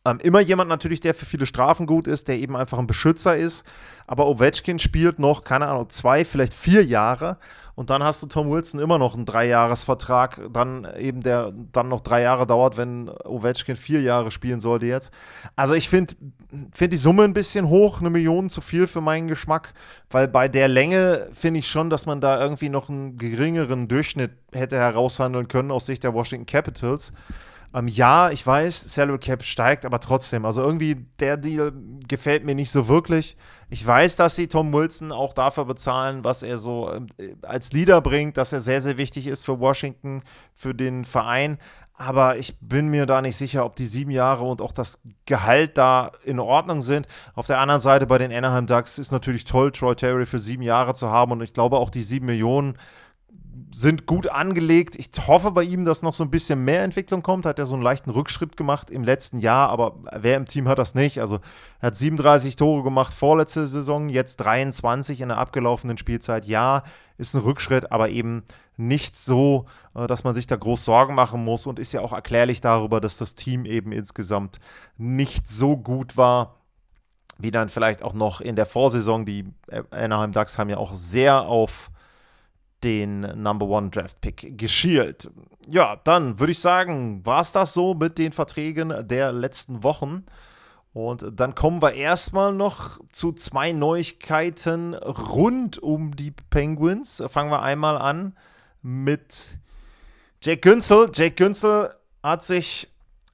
Ähm, 0.07 0.19
immer 0.21 0.39
jemand 0.39 0.69
natürlich, 0.69 1.01
der 1.01 1.13
für 1.13 1.25
viele 1.25 1.45
Strafen 1.45 1.85
gut 1.85 2.07
ist, 2.07 2.27
der 2.27 2.37
eben 2.37 2.55
einfach 2.55 2.79
ein 2.79 2.87
Beschützer 2.87 3.35
ist. 3.35 3.65
Aber 4.05 4.27
Ovechkin 4.27 4.79
spielt 4.79 5.19
noch, 5.19 5.43
keine 5.43 5.67
Ahnung, 5.67 5.89
zwei, 5.89 6.23
vielleicht 6.23 6.53
vier 6.53 6.85
Jahre. 6.85 7.37
Und 7.75 7.91
dann 7.91 8.01
hast 8.01 8.23
du 8.23 8.27
Tom 8.27 8.49
Wilson 8.49 8.79
immer 8.79 8.97
noch 8.97 9.13
einen 9.13 9.25
Dreijahresvertrag, 9.25 10.41
dann 10.51 10.87
eben 10.97 11.21
der 11.21 11.53
dann 11.73 11.89
noch 11.89 12.01
drei 12.01 12.21
Jahre 12.23 12.47
dauert, 12.47 12.75
wenn 12.75 13.07
Ovechkin 13.09 13.75
vier 13.75 14.01
Jahre 14.01 14.31
spielen 14.31 14.59
sollte 14.59 14.87
jetzt. 14.87 15.11
Also 15.55 15.75
ich 15.75 15.87
finde 15.87 16.15
find 16.73 16.93
die 16.93 16.97
Summe 16.97 17.23
ein 17.23 17.35
bisschen 17.35 17.69
hoch, 17.69 17.99
eine 17.99 18.09
Million 18.09 18.49
zu 18.49 18.61
viel 18.61 18.87
für 18.87 19.01
meinen 19.01 19.27
Geschmack, 19.27 19.73
weil 20.09 20.27
bei 20.27 20.47
der 20.47 20.69
Länge 20.69 21.27
finde 21.33 21.59
ich 21.59 21.67
schon, 21.67 21.91
dass 21.91 22.07
man 22.07 22.19
da 22.19 22.41
irgendwie 22.41 22.69
noch 22.69 22.89
einen 22.89 23.17
geringeren 23.17 23.87
Durchschnitt 23.87 24.31
hätte 24.53 24.77
heraushandeln 24.77 25.47
können 25.47 25.69
aus 25.69 25.85
Sicht 25.85 26.03
der 26.03 26.15
Washington 26.15 26.47
Capitals. 26.47 27.11
Ähm, 27.77 27.87
ja, 27.87 28.31
ich 28.31 28.45
weiß, 28.45 28.93
Salary 28.93 29.19
Cap 29.19 29.43
steigt, 29.43 29.85
aber 29.85 29.99
trotzdem, 29.99 30.45
also 30.45 30.61
irgendwie 30.61 30.95
der 31.19 31.37
Deal 31.37 31.73
gefällt 32.07 32.43
mir 32.43 32.55
nicht 32.55 32.71
so 32.71 32.87
wirklich. 32.87 33.37
Ich 33.69 33.85
weiß, 33.85 34.15
dass 34.15 34.35
sie 34.35 34.47
Tom 34.47 34.73
Wilson 34.73 35.11
auch 35.11 35.33
dafür 35.33 35.65
bezahlen, 35.65 36.23
was 36.23 36.41
er 36.41 36.57
so 36.57 36.89
äh, 37.17 37.35
als 37.43 37.73
Leader 37.73 38.01
bringt, 38.01 38.37
dass 38.37 38.53
er 38.53 38.61
sehr, 38.61 38.81
sehr 38.81 38.97
wichtig 38.97 39.27
ist 39.27 39.45
für 39.45 39.59
Washington, 39.59 40.23
für 40.53 40.73
den 40.73 41.05
Verein. 41.05 41.57
Aber 41.93 42.37
ich 42.37 42.57
bin 42.59 42.87
mir 42.89 43.05
da 43.05 43.21
nicht 43.21 43.37
sicher, 43.37 43.65
ob 43.65 43.75
die 43.75 43.85
sieben 43.85 44.11
Jahre 44.11 44.45
und 44.45 44.61
auch 44.61 44.71
das 44.71 44.99
Gehalt 45.25 45.77
da 45.77 46.11
in 46.23 46.39
Ordnung 46.39 46.81
sind. 46.81 47.07
Auf 47.35 47.47
der 47.47 47.59
anderen 47.59 47.81
Seite 47.81 48.07
bei 48.07 48.17
den 48.17 48.31
Anaheim 48.31 48.67
Ducks 48.67 48.97
ist 48.97 49.11
natürlich 49.11 49.45
toll, 49.45 49.71
Troy 49.71 49.95
Terry 49.95 50.25
für 50.25 50.39
sieben 50.39 50.63
Jahre 50.63 50.93
zu 50.93 51.09
haben. 51.09 51.31
Und 51.31 51.41
ich 51.41 51.53
glaube 51.53 51.77
auch 51.77 51.89
die 51.89 52.03
sieben 52.03 52.27
Millionen 52.27 52.77
sind 53.71 54.05
gut 54.05 54.27
angelegt. 54.27 54.95
Ich 54.95 55.09
hoffe 55.27 55.51
bei 55.51 55.63
ihm, 55.63 55.85
dass 55.85 56.01
noch 56.01 56.13
so 56.13 56.23
ein 56.23 56.29
bisschen 56.29 56.63
mehr 56.63 56.83
Entwicklung 56.83 57.21
kommt. 57.21 57.45
Hat 57.45 57.59
er 57.59 57.65
so 57.65 57.75
einen 57.75 57.83
leichten 57.83 58.09
Rückschritt 58.09 58.55
gemacht 58.55 58.89
im 58.89 59.03
letzten 59.03 59.39
Jahr, 59.39 59.69
aber 59.69 59.97
wer 60.13 60.37
im 60.37 60.45
Team 60.45 60.67
hat 60.67 60.79
das 60.79 60.95
nicht? 60.95 61.19
Also 61.19 61.39
er 61.79 61.87
hat 61.87 61.95
37 61.95 62.55
Tore 62.55 62.83
gemacht 62.83 63.13
vorletzte 63.13 63.67
Saison, 63.67 64.09
jetzt 64.09 64.37
23 64.37 65.21
in 65.21 65.29
der 65.29 65.37
abgelaufenen 65.37 65.97
Spielzeit. 65.97 66.45
Ja, 66.45 66.83
ist 67.17 67.33
ein 67.33 67.41
Rückschritt, 67.41 67.91
aber 67.91 68.09
eben 68.09 68.43
nicht 68.77 69.15
so, 69.15 69.65
äh, 69.95 70.07
dass 70.07 70.23
man 70.23 70.35
sich 70.35 70.47
da 70.47 70.55
groß 70.55 70.85
Sorgen 70.85 71.15
machen 71.15 71.43
muss 71.43 71.65
und 71.65 71.79
ist 71.79 71.91
ja 71.91 72.01
auch 72.01 72.13
erklärlich 72.13 72.61
darüber, 72.61 73.01
dass 73.01 73.17
das 73.17 73.35
Team 73.35 73.65
eben 73.65 73.91
insgesamt 73.91 74.59
nicht 74.97 75.49
so 75.49 75.77
gut 75.77 76.15
war 76.15 76.53
wie 77.39 77.51
dann 77.51 77.69
vielleicht 77.69 78.01
auch 78.01 78.13
noch 78.13 78.41
in 78.41 78.55
der 78.55 78.65
Vorsaison. 78.65 79.23
Die 79.23 79.45
Anaheim 79.91 80.31
Ducks 80.31 80.57
haben 80.57 80.69
ja 80.69 80.77
auch 80.77 80.95
sehr 80.95 81.43
auf 81.43 81.91
den 82.83 83.21
Number 83.41 83.65
One 83.67 83.89
Draft 83.89 84.21
Pick 84.21 84.57
geschielt. 84.57 85.29
Ja, 85.67 85.97
dann 86.03 86.39
würde 86.39 86.51
ich 86.51 86.59
sagen, 86.59 87.25
war 87.25 87.41
es 87.41 87.51
das 87.51 87.73
so 87.73 87.93
mit 87.93 88.17
den 88.17 88.31
Verträgen 88.31 88.93
der 89.07 89.31
letzten 89.31 89.83
Wochen. 89.83 90.25
Und 90.93 91.25
dann 91.39 91.53
kommen 91.53 91.81
wir 91.81 91.93
erstmal 91.93 92.53
noch 92.53 92.99
zu 93.11 93.31
zwei 93.31 93.71
Neuigkeiten 93.71 94.93
rund 94.95 95.77
um 95.77 96.15
die 96.15 96.31
Penguins. 96.31 97.21
Fangen 97.27 97.51
wir 97.51 97.61
einmal 97.61 97.97
an 97.97 98.35
mit 98.81 99.57
Jake 100.41 100.61
Günzel. 100.61 101.11
Jake 101.13 101.35
Günzel 101.35 101.93
hat 102.23 102.43
sich 102.43 102.87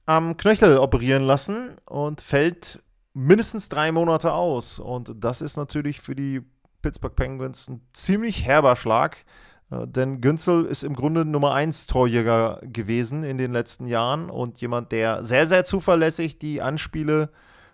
am 0.06 0.36
Knöchel 0.36 0.78
operieren 0.78 1.22
lassen 1.22 1.76
und 1.86 2.20
fällt 2.20 2.82
mindestens 3.14 3.68
drei 3.68 3.92
Monate 3.92 4.32
aus. 4.32 4.78
Und 4.78 5.12
das 5.16 5.40
ist 5.40 5.56
natürlich 5.56 6.00
für 6.00 6.14
die 6.14 6.42
Pittsburgh 6.84 7.16
Penguins 7.16 7.68
ein 7.68 7.80
ziemlich 7.94 8.44
herber 8.44 8.76
Schlag. 8.76 9.24
Äh, 9.70 9.86
denn 9.86 10.20
Günzel 10.20 10.66
ist 10.66 10.84
im 10.84 10.94
Grunde 10.94 11.24
Nummer 11.24 11.54
1 11.54 11.86
Torjäger 11.86 12.60
gewesen 12.62 13.22
in 13.24 13.38
den 13.38 13.52
letzten 13.52 13.86
Jahren 13.86 14.28
und 14.28 14.60
jemand, 14.60 14.92
der 14.92 15.24
sehr, 15.24 15.46
sehr 15.46 15.64
zuverlässig 15.64 16.38
die 16.38 16.60
Anspiele 16.60 17.30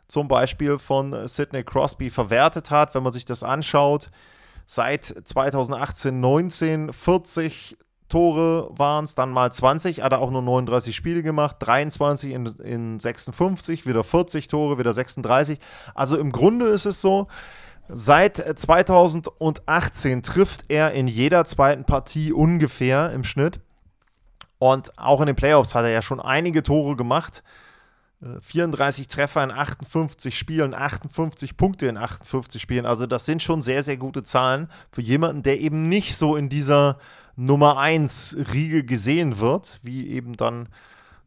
zum 0.06 0.28
Beispiel 0.28 0.78
von 0.78 1.26
Sidney 1.26 1.64
Crosby 1.64 2.10
verwertet 2.10 2.70
hat. 2.70 2.94
Wenn 2.94 3.02
man 3.02 3.12
sich 3.12 3.24
das 3.24 3.42
anschaut, 3.42 4.12
seit 4.64 5.04
2018, 5.04 6.20
19, 6.20 6.92
40 6.92 7.78
Tore 8.08 8.70
waren 8.70 9.06
es, 9.06 9.16
dann 9.16 9.30
mal 9.30 9.50
20, 9.50 10.02
hat 10.02 10.12
er 10.12 10.20
auch 10.20 10.30
nur 10.30 10.42
39 10.42 10.94
Spiele 10.94 11.24
gemacht, 11.24 11.56
23 11.58 12.32
in, 12.32 12.46
in 12.46 13.00
56, 13.00 13.86
wieder 13.86 14.04
40 14.04 14.46
Tore, 14.46 14.78
wieder 14.78 14.92
36. 14.92 15.58
Also 15.96 16.16
im 16.16 16.30
Grunde 16.30 16.66
ist 16.66 16.86
es 16.86 17.00
so, 17.00 17.26
Seit 17.92 18.36
2018 18.36 20.22
trifft 20.22 20.64
er 20.68 20.92
in 20.92 21.08
jeder 21.08 21.44
zweiten 21.44 21.84
Partie 21.84 22.32
ungefähr 22.32 23.10
im 23.10 23.24
Schnitt. 23.24 23.60
Und 24.58 24.96
auch 24.98 25.20
in 25.20 25.26
den 25.26 25.36
Playoffs 25.36 25.74
hat 25.74 25.84
er 25.84 25.90
ja 25.90 26.02
schon 26.02 26.20
einige 26.20 26.62
Tore 26.62 26.94
gemacht. 26.94 27.42
34 28.40 29.06
äh, 29.06 29.08
Treffer 29.08 29.42
in 29.42 29.50
58 29.50 30.36
Spielen, 30.36 30.74
58 30.74 31.56
Punkte 31.56 31.86
in 31.86 31.96
58 31.96 32.60
Spielen. 32.60 32.84
Also 32.84 33.06
das 33.06 33.24
sind 33.24 33.42
schon 33.42 33.62
sehr, 33.62 33.82
sehr 33.82 33.96
gute 33.96 34.22
Zahlen 34.22 34.68
für 34.92 35.00
jemanden, 35.00 35.42
der 35.42 35.60
eben 35.60 35.88
nicht 35.88 36.16
so 36.16 36.36
in 36.36 36.50
dieser 36.50 36.98
Nummer 37.36 37.78
1 37.78 38.36
Riege 38.52 38.84
gesehen 38.84 39.40
wird, 39.40 39.80
wie 39.82 40.08
eben 40.08 40.36
dann 40.36 40.68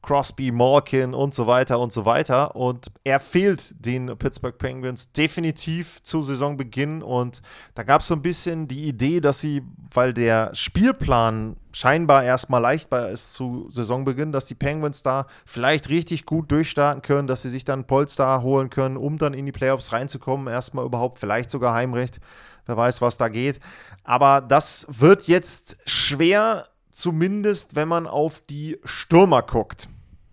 Crosby, 0.03 0.51
Malkin 0.51 1.13
und 1.13 1.33
so 1.33 1.47
weiter 1.47 1.79
und 1.79 1.91
so 1.91 2.05
weiter. 2.05 2.55
Und 2.55 2.91
er 3.03 3.19
fehlt 3.19 3.73
den 3.83 4.15
Pittsburgh 4.17 4.57
Penguins 4.57 5.13
definitiv 5.13 6.03
zu 6.03 6.21
Saisonbeginn. 6.21 7.01
Und 7.01 7.41
da 7.73 7.83
gab 7.83 8.01
es 8.01 8.07
so 8.07 8.13
ein 8.13 8.21
bisschen 8.21 8.67
die 8.67 8.83
Idee, 8.83 9.21
dass 9.21 9.39
sie, 9.39 9.63
weil 9.91 10.13
der 10.13 10.53
Spielplan 10.53 11.55
scheinbar 11.71 12.23
erstmal 12.23 12.61
leichtbar 12.61 13.09
ist 13.09 13.33
zu 13.33 13.69
Saisonbeginn, 13.71 14.33
dass 14.33 14.45
die 14.45 14.55
Penguins 14.55 15.01
da 15.01 15.25
vielleicht 15.45 15.89
richtig 15.89 16.25
gut 16.25 16.51
durchstarten 16.51 17.01
können, 17.01 17.27
dass 17.27 17.41
sie 17.41 17.49
sich 17.49 17.63
dann 17.63 17.87
Polster 17.87 18.43
holen 18.43 18.69
können, 18.69 18.97
um 18.97 19.17
dann 19.17 19.33
in 19.33 19.45
die 19.45 19.51
Playoffs 19.53 19.93
reinzukommen. 19.93 20.53
Erstmal 20.53 20.85
überhaupt 20.85 21.17
vielleicht 21.17 21.49
sogar 21.49 21.73
Heimrecht. 21.73 22.19
Wer 22.65 22.77
weiß, 22.77 23.01
was 23.01 23.17
da 23.17 23.29
geht. 23.29 23.59
Aber 24.03 24.41
das 24.41 24.85
wird 24.89 25.27
jetzt 25.27 25.77
schwer 25.85 26.67
zumindest 26.93 27.75
wenn 27.75 27.87
man 27.87 28.07
auf 28.07 28.41
die 28.49 28.79
Stürmer 28.85 29.41
guckt. 29.41 29.89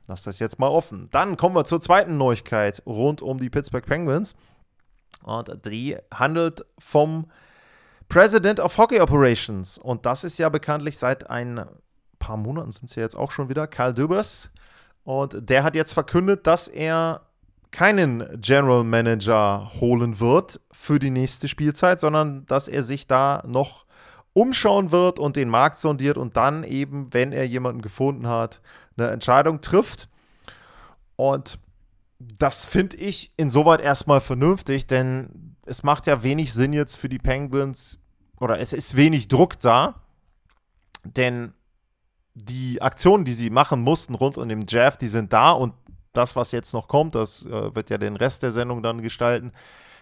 Lass 0.07 0.23
das 0.23 0.39
jetzt 0.39 0.59
mal 0.59 0.69
offen. 0.69 1.09
Dann 1.11 1.37
kommen 1.37 1.55
wir 1.55 1.65
zur 1.65 1.81
zweiten 1.81 2.17
Neuigkeit 2.17 2.83
rund 2.85 3.23
um 3.23 3.39
die 3.39 3.51
Pittsburgh 3.51 3.87
Penguins. 3.87 4.37
Und 5.23 5.65
die 5.67 5.97
handelt 6.13 6.65
vom 6.79 7.31
President 8.09 8.61
of 8.61 8.77
Hockey 8.77 9.01
Operations. 9.01 9.79
Und 9.79 10.07
das 10.07 10.25
ist 10.25 10.39
ja 10.39 10.49
bekanntlich 10.49 10.99
seit 10.99 11.31
ein 11.31 11.65
paar 12.19 12.37
Monaten 12.37 12.71
sind 12.71 12.91
es 12.91 12.97
ja 12.97 13.03
jetzt 13.03 13.17
auch 13.17 13.31
schon 13.31 13.49
wieder 13.49 13.67
Karl 13.67 13.95
Dubers. 13.95 14.51
Und 15.05 15.49
der 15.49 15.65
hat 15.65 15.75
jetzt 15.75 15.95
verkündet, 15.95 16.47
dass 16.47 16.69
er 16.69 17.23
keinen 17.71 18.41
General 18.41 18.85
Manager 18.85 19.71
holen 19.81 20.21
wird 20.21 20.61
für 20.73 20.99
die 20.99 21.11
nächste 21.11 21.49
Spielzeit, 21.49 22.01
sondern 22.01 22.45
dass 22.47 22.69
er 22.69 22.83
sich 22.83 23.07
da 23.07 23.43
noch 23.47 23.87
umschauen 24.33 24.93
wird 24.93 25.19
und 25.19 25.37
den 25.37 25.49
Markt 25.49 25.79
sondiert 25.79 26.17
und 26.17 26.37
dann 26.37 26.65
eben, 26.65 27.13
wenn 27.13 27.33
er 27.33 27.47
jemanden 27.47 27.83
gefunden 27.83 28.29
hat, 28.29 28.61
eine 28.97 29.09
Entscheidung 29.09 29.61
trifft. 29.61 30.09
Und 31.17 31.59
das 32.19 32.67
finde 32.67 32.97
ich 32.97 33.33
insoweit 33.37 33.81
erstmal 33.81 34.21
vernünftig, 34.21 34.87
denn 34.87 35.57
es 35.67 35.83
macht 35.83 36.07
ja 36.07 36.23
wenig 36.23 36.53
Sinn 36.53 36.73
jetzt 36.73 36.97
für 36.97 37.09
die 37.09 37.19
Penguins 37.19 38.03
oder 38.39 38.59
es 38.61 38.73
ist 38.73 38.97
wenig 38.97 39.29
Druck 39.29 39.59
da, 39.61 40.03
denn 41.05 41.53
die 42.35 42.81
Aktionen, 42.81 43.25
die 43.25 43.33
sie 43.33 43.51
machen 43.51 43.81
mussten 43.81 44.15
rund 44.15 44.39
um 44.39 44.49
den 44.49 44.67
Jeff, 44.67 44.97
die 44.97 45.09
sind 45.09 45.33
da 45.33 45.51
und 45.51 45.75
das, 46.13 46.37
was 46.37 46.53
jetzt 46.53 46.73
noch 46.75 46.89
kommt, 46.89 47.15
das 47.15 47.45
äh, 47.47 47.75
wird 47.75 47.91
ja 47.91 47.99
den 47.99 48.17
Rest 48.17 48.43
der 48.43 48.51
Sendung 48.51 48.83
dann 48.83 49.03
gestalten. 49.03 49.53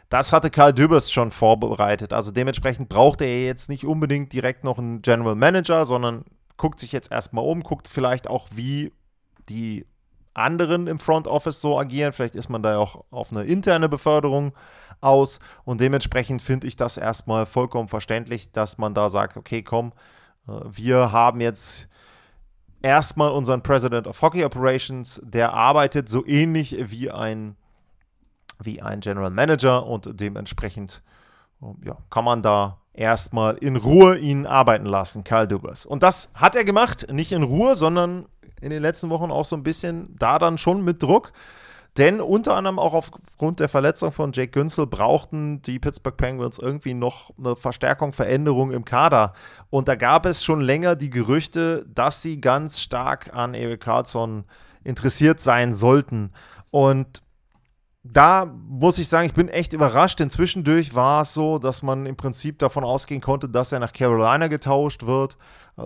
Das 0.08 0.32
hatte 0.32 0.50
Karl 0.50 0.72
Dübers 0.72 1.12
schon 1.12 1.30
vorbereitet. 1.30 2.12
Also 2.12 2.30
dementsprechend 2.30 2.88
brauchte 2.88 3.24
er 3.24 3.44
jetzt 3.44 3.68
nicht 3.68 3.84
unbedingt 3.84 4.32
direkt 4.32 4.64
noch 4.64 4.78
einen 4.78 5.02
General 5.02 5.34
Manager, 5.34 5.84
sondern 5.84 6.24
guckt 6.56 6.80
sich 6.80 6.92
jetzt 6.92 7.12
erstmal 7.12 7.44
um, 7.44 7.62
guckt 7.62 7.88
vielleicht 7.88 8.28
auch, 8.28 8.48
wie 8.52 8.92
die 9.48 9.86
anderen 10.34 10.86
im 10.86 10.98
Front 10.98 11.26
Office 11.26 11.60
so 11.60 11.78
agieren. 11.78 12.12
Vielleicht 12.12 12.36
ist 12.36 12.48
man 12.48 12.62
da 12.62 12.78
auch 12.78 13.04
auf 13.10 13.32
eine 13.32 13.44
interne 13.44 13.88
Beförderung 13.88 14.52
aus. 15.00 15.40
Und 15.64 15.80
dementsprechend 15.80 16.40
finde 16.40 16.66
ich 16.66 16.76
das 16.76 16.96
erstmal 16.96 17.44
vollkommen 17.44 17.88
verständlich, 17.88 18.52
dass 18.52 18.78
man 18.78 18.94
da 18.94 19.10
sagt, 19.10 19.36
okay, 19.36 19.62
komm, 19.62 19.92
äh, 20.46 20.52
wir 20.64 21.12
haben 21.12 21.40
jetzt 21.40 21.88
erstmal 22.80 23.30
unseren 23.32 23.62
President 23.62 24.06
of 24.06 24.22
Hockey 24.22 24.44
Operations, 24.44 25.20
der 25.24 25.52
arbeitet 25.52 26.08
so 26.08 26.24
ähnlich 26.26 26.76
wie 26.78 27.10
ein, 27.10 27.56
wie 28.62 28.82
ein 28.82 29.00
General 29.00 29.30
Manager 29.30 29.86
und 29.86 30.20
dementsprechend 30.20 31.02
ja, 31.84 31.96
kann 32.10 32.24
man 32.24 32.42
da 32.42 32.78
erstmal 32.92 33.56
in 33.58 33.76
Ruhe 33.76 34.18
ihn 34.18 34.46
arbeiten 34.46 34.86
lassen, 34.86 35.24
Karl 35.24 35.46
Dubas. 35.46 35.86
Und 35.86 36.02
das 36.02 36.30
hat 36.34 36.56
er 36.56 36.64
gemacht, 36.64 37.06
nicht 37.10 37.32
in 37.32 37.42
Ruhe, 37.42 37.74
sondern 37.74 38.26
in 38.60 38.70
den 38.70 38.82
letzten 38.82 39.10
Wochen 39.10 39.30
auch 39.30 39.44
so 39.44 39.56
ein 39.56 39.62
bisschen 39.62 40.16
da 40.18 40.38
dann 40.38 40.58
schon 40.58 40.84
mit 40.84 41.02
Druck. 41.02 41.32
Denn 41.96 42.20
unter 42.20 42.54
anderem 42.54 42.78
auch 42.78 42.94
aufgrund 42.94 43.58
der 43.60 43.68
Verletzung 43.68 44.12
von 44.12 44.32
Jake 44.32 44.52
Günzel 44.52 44.86
brauchten 44.86 45.62
die 45.62 45.80
Pittsburgh 45.80 46.16
Penguins 46.16 46.58
irgendwie 46.58 46.94
noch 46.94 47.32
eine 47.38 47.56
Verstärkung, 47.56 48.12
Veränderung 48.12 48.70
im 48.70 48.84
Kader. 48.84 49.32
Und 49.70 49.88
da 49.88 49.96
gab 49.96 50.26
es 50.26 50.44
schon 50.44 50.60
länger 50.60 50.94
die 50.94 51.10
Gerüchte, 51.10 51.86
dass 51.92 52.22
sie 52.22 52.40
ganz 52.40 52.80
stark 52.80 53.34
an 53.34 53.54
Eric 53.54 53.80
Carlson 53.80 54.44
interessiert 54.84 55.40
sein 55.40 55.74
sollten. 55.74 56.30
Und 56.70 57.22
da 58.02 58.46
muss 58.46 58.98
ich 58.98 59.08
sagen, 59.08 59.26
ich 59.26 59.34
bin 59.34 59.48
echt 59.48 59.72
überrascht, 59.72 60.20
denn 60.20 60.30
zwischendurch 60.30 60.94
war 60.94 61.22
es 61.22 61.34
so, 61.34 61.58
dass 61.58 61.82
man 61.82 62.06
im 62.06 62.16
Prinzip 62.16 62.58
davon 62.58 62.84
ausgehen 62.84 63.20
konnte, 63.20 63.48
dass 63.48 63.72
er 63.72 63.80
nach 63.80 63.92
Carolina 63.92 64.46
getauscht 64.46 65.04
wird. 65.04 65.36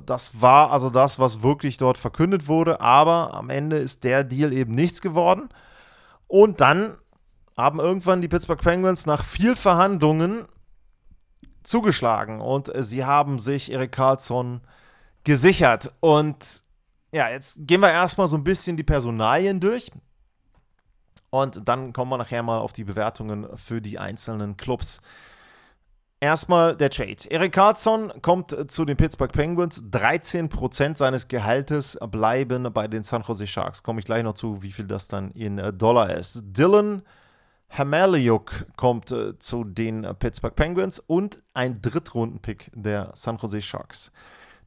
Das 0.07 0.41
war 0.41 0.71
also 0.71 0.91
das, 0.91 1.19
was 1.19 1.43
wirklich 1.43 1.77
dort 1.79 1.99
verkündet 1.99 2.49
wurde, 2.49 2.81
aber 2.81 3.35
am 3.35 3.51
Ende 3.51 3.77
ist 3.77 4.05
der 4.05 4.25
Deal 4.25 4.53
eben 4.53 4.75
nichts 4.75 5.01
geworden. 5.01 5.49
Und 6.29 6.61
dann 6.61 6.97
haben 7.57 7.81
irgendwann 7.81 8.21
die 8.23 8.29
Pittsburgh 8.29 8.63
Penguins 8.63 9.07
nach 9.07 9.25
viel 9.25 9.57
Verhandlungen 9.57 10.47
zugeschlagen 11.63 12.41
und 12.41 12.73
sie 12.75 13.05
haben 13.05 13.39
sich 13.39 13.71
Erik 13.71 13.93
Karlsson 13.93 14.63
gesichert. 15.25 15.93
Und 16.01 16.63
ja, 17.13 17.29
jetzt 17.29 17.67
gehen 17.67 17.81
wir 17.81 17.91
erstmal 17.91 18.29
so 18.29 18.37
ein 18.37 18.45
bisschen 18.45 18.77
die 18.77 18.83
Personalien 18.83 19.61
durch. 19.61 19.91
Und 21.33 21.67
dann 21.67 21.95
kommen 21.95 22.11
wir 22.11 22.19
nachher 22.19 22.43
mal 22.43 22.59
auf 22.59 22.75
die 22.75 22.85
Bewertungen 22.85 23.47
für 23.57 23.81
die 23.81 23.99
einzelnen 23.99 24.59
Clubs. 24.59 25.01
Erstmal 26.21 26.77
der 26.77 26.91
Trade. 26.91 27.17
Erik 27.31 27.53
Karlsson 27.53 28.13
kommt 28.21 28.71
zu 28.71 28.85
den 28.85 28.99
Pittsburgh 28.99 29.33
Penguins. 29.33 29.83
13% 29.83 30.99
seines 30.99 31.29
Gehaltes 31.29 31.99
bleiben 32.11 32.71
bei 32.75 32.87
den 32.87 33.03
San 33.03 33.23
Jose 33.23 33.47
Sharks. 33.47 33.83
Komme 33.83 34.01
ich 34.01 34.05
gleich 34.05 34.23
noch 34.23 34.35
zu, 34.35 34.63
wie 34.63 34.73
viel 34.73 34.87
das 34.87 35.09
dann 35.09 35.31
in 35.31 35.57
äh, 35.57 35.73
Dollar 35.73 36.15
ist. 36.15 36.43
Dylan 36.45 37.01
Hamaliuk 37.71 38.67
kommt 38.77 39.11
äh, 39.11 39.39
zu 39.39 39.65
den 39.65 40.07
Pittsburgh 40.19 40.55
Penguins 40.55 40.99
und 40.99 41.43
ein 41.55 41.81
Drittrunden-Pick 41.81 42.71
der 42.75 43.11
San 43.15 43.39
Jose 43.39 43.63
Sharks. 43.63 44.13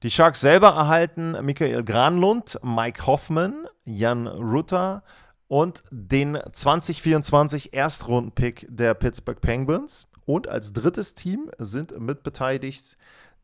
Die 0.02 0.10
Sharks 0.10 0.42
selber 0.42 0.70
erhalten 0.70 1.38
Michael 1.46 1.84
Granlund, 1.84 2.60
Mike 2.64 3.06
Hoffman, 3.06 3.68
Jan 3.84 4.26
Rutter 4.26 5.04
und 5.48 5.84
den 5.92 6.40
2024 6.52 7.74
Erstrunden-Pick 7.74 8.68
der 8.70 8.94
Pittsburgh 8.94 9.40
Penguins. 9.40 10.08
Und 10.26 10.48
als 10.48 10.74
drittes 10.74 11.14
Team 11.14 11.52
sind 11.60 12.00
mitbeteiligt 12.00 12.98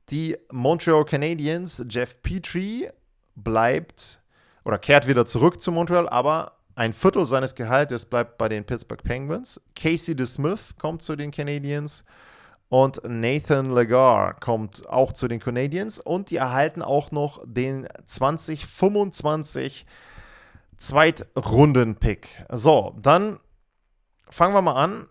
die 0.10 0.38
Montreal 0.52 1.06
Canadiens. 1.06 1.84
Jeff 1.90 2.22
Petrie 2.24 2.90
bleibt 3.36 4.22
oder 4.66 4.80
kehrt 4.80 5.08
wieder 5.08 5.26
zurück 5.26 5.62
zu 5.62 5.72
Montreal, 5.72 6.10
aber 6.10 6.54
ein 6.76 6.94
Viertel 6.94 7.26
seines 7.26 7.56
Gehaltes 7.56 8.06
bleibt 8.06 8.38
bei 8.38 8.50
den 8.50 8.66
Pittsburgh 8.66 9.04
Penguins. 9.04 9.62
Casey 9.76 10.16
DeSmith 10.16 10.76
kommt 10.80 11.04
zu 11.04 11.16
den 11.16 11.32
Canadiens 11.32 12.04
und 12.70 13.02
Nathan 13.04 13.70
Lagar 13.72 14.40
kommt 14.40 14.88
auch 14.88 15.12
zu 15.12 15.28
den 15.28 15.40
Canadiens 15.40 16.00
und 16.00 16.30
die 16.30 16.38
erhalten 16.38 16.82
auch 16.82 17.12
noch 17.12 17.44
den 17.46 17.88
2025 18.06 19.86
Zweitrunden-Pick. 20.82 22.46
So, 22.50 22.94
dann 23.00 23.40
fangen 24.30 24.54
wir 24.56 24.64
mal 24.64 24.84
an 24.84 25.08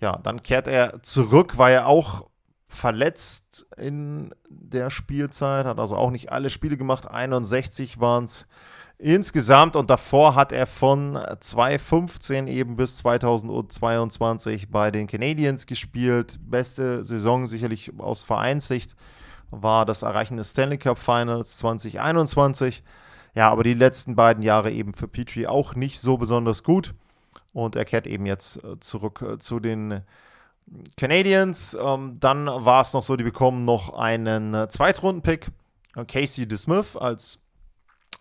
ja, 0.00 0.18
dann 0.18 0.42
kehrt 0.42 0.66
er 0.66 1.00
zurück, 1.02 1.58
war 1.58 1.70
ja 1.70 1.86
auch 1.86 2.28
verletzt 2.74 3.66
in 3.76 4.34
der 4.48 4.90
Spielzeit, 4.90 5.66
hat 5.66 5.78
also 5.78 5.96
auch 5.96 6.10
nicht 6.10 6.30
alle 6.32 6.50
Spiele 6.50 6.76
gemacht. 6.76 7.10
61 7.10 8.00
waren 8.00 8.24
es 8.24 8.46
insgesamt 8.98 9.76
und 9.76 9.90
davor 9.90 10.34
hat 10.34 10.52
er 10.52 10.66
von 10.66 11.18
2015 11.40 12.46
eben 12.46 12.76
bis 12.76 12.98
2022 12.98 14.70
bei 14.70 14.90
den 14.90 15.06
Canadiens 15.06 15.66
gespielt. 15.66 16.38
Beste 16.40 17.04
Saison 17.04 17.46
sicherlich 17.46 17.92
aus 17.98 18.24
Vereinssicht 18.24 18.94
war 19.50 19.84
das 19.84 20.02
Erreichen 20.02 20.36
des 20.36 20.50
Stanley 20.50 20.78
Cup 20.78 20.98
Finals 20.98 21.58
2021. 21.58 22.82
Ja, 23.34 23.50
aber 23.50 23.64
die 23.64 23.74
letzten 23.74 24.14
beiden 24.14 24.42
Jahre 24.42 24.70
eben 24.70 24.94
für 24.94 25.08
Petrie 25.08 25.46
auch 25.46 25.74
nicht 25.74 26.00
so 26.00 26.16
besonders 26.16 26.62
gut. 26.62 26.94
Und 27.52 27.76
er 27.76 27.84
kehrt 27.84 28.06
eben 28.06 28.26
jetzt 28.26 28.62
äh, 28.64 28.78
zurück 28.80 29.22
äh, 29.22 29.38
zu 29.38 29.60
den 29.60 30.02
Canadiens. 30.96 31.76
Ähm, 31.80 32.18
dann 32.20 32.46
war 32.46 32.80
es 32.80 32.92
noch 32.92 33.02
so, 33.02 33.16
die 33.16 33.24
bekommen 33.24 33.64
noch 33.64 33.94
einen 33.94 34.54
äh, 34.54 34.68
Zweitrunden-Pick. 34.68 35.50
Äh, 35.96 36.04
Casey 36.04 36.46
DeSmith 36.46 36.96
als 36.96 37.42